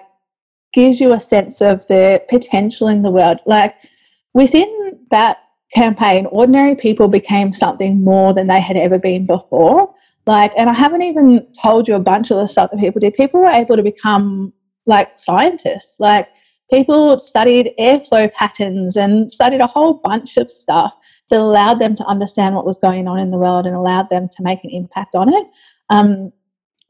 [0.73, 3.39] gives you a sense of the potential in the world.
[3.45, 3.75] Like
[4.33, 5.37] within that
[5.73, 9.93] campaign, ordinary people became something more than they had ever been before.
[10.25, 13.13] Like, and I haven't even told you a bunch of the stuff that people did.
[13.13, 14.53] People were able to become
[14.85, 15.95] like scientists.
[15.99, 16.27] Like
[16.69, 20.95] people studied airflow patterns and studied a whole bunch of stuff
[21.29, 24.27] that allowed them to understand what was going on in the world and allowed them
[24.35, 25.47] to make an impact on it.
[25.89, 26.31] Um,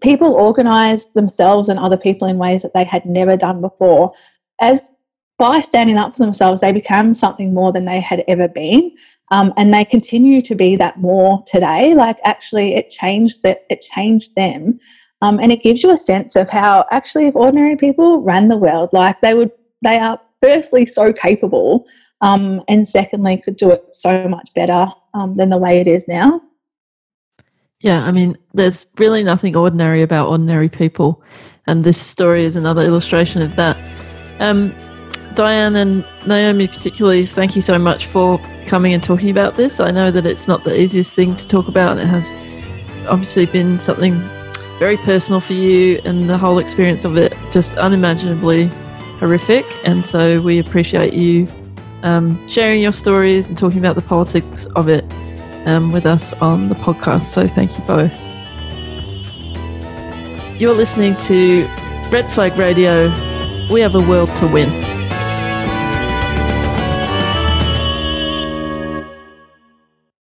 [0.01, 4.13] people organized themselves and other people in ways that they had never done before.
[4.61, 4.91] As
[5.37, 8.91] by standing up for themselves, they became something more than they had ever been.
[9.31, 11.93] Um, and they continue to be that more today.
[11.93, 14.79] Like actually, it changed that it changed them.
[15.21, 18.57] Um, and it gives you a sense of how actually if ordinary people ran the
[18.57, 21.85] world, like they would, they are firstly so capable,
[22.21, 26.07] um, and secondly could do it so much better um, than the way it is
[26.07, 26.41] now.
[27.81, 31.23] Yeah, I mean, there's really nothing ordinary about ordinary people,
[31.65, 33.77] and this story is another illustration of that.
[34.41, 34.75] Um,
[35.33, 39.79] Diane and Naomi, particularly, thank you so much for coming and talking about this.
[39.79, 42.33] I know that it's not the easiest thing to talk about, and it has
[43.07, 44.19] obviously been something
[44.77, 48.65] very personal for you and the whole experience of it just unimaginably
[49.19, 49.65] horrific.
[49.85, 51.47] And so we appreciate you
[52.03, 55.05] um, sharing your stories and talking about the politics of it
[55.65, 57.23] um, with us on the podcast.
[57.23, 58.13] So thank you both.
[60.59, 61.65] You're listening to
[62.11, 63.09] Red Flag Radio.
[63.71, 64.98] We have a world to win.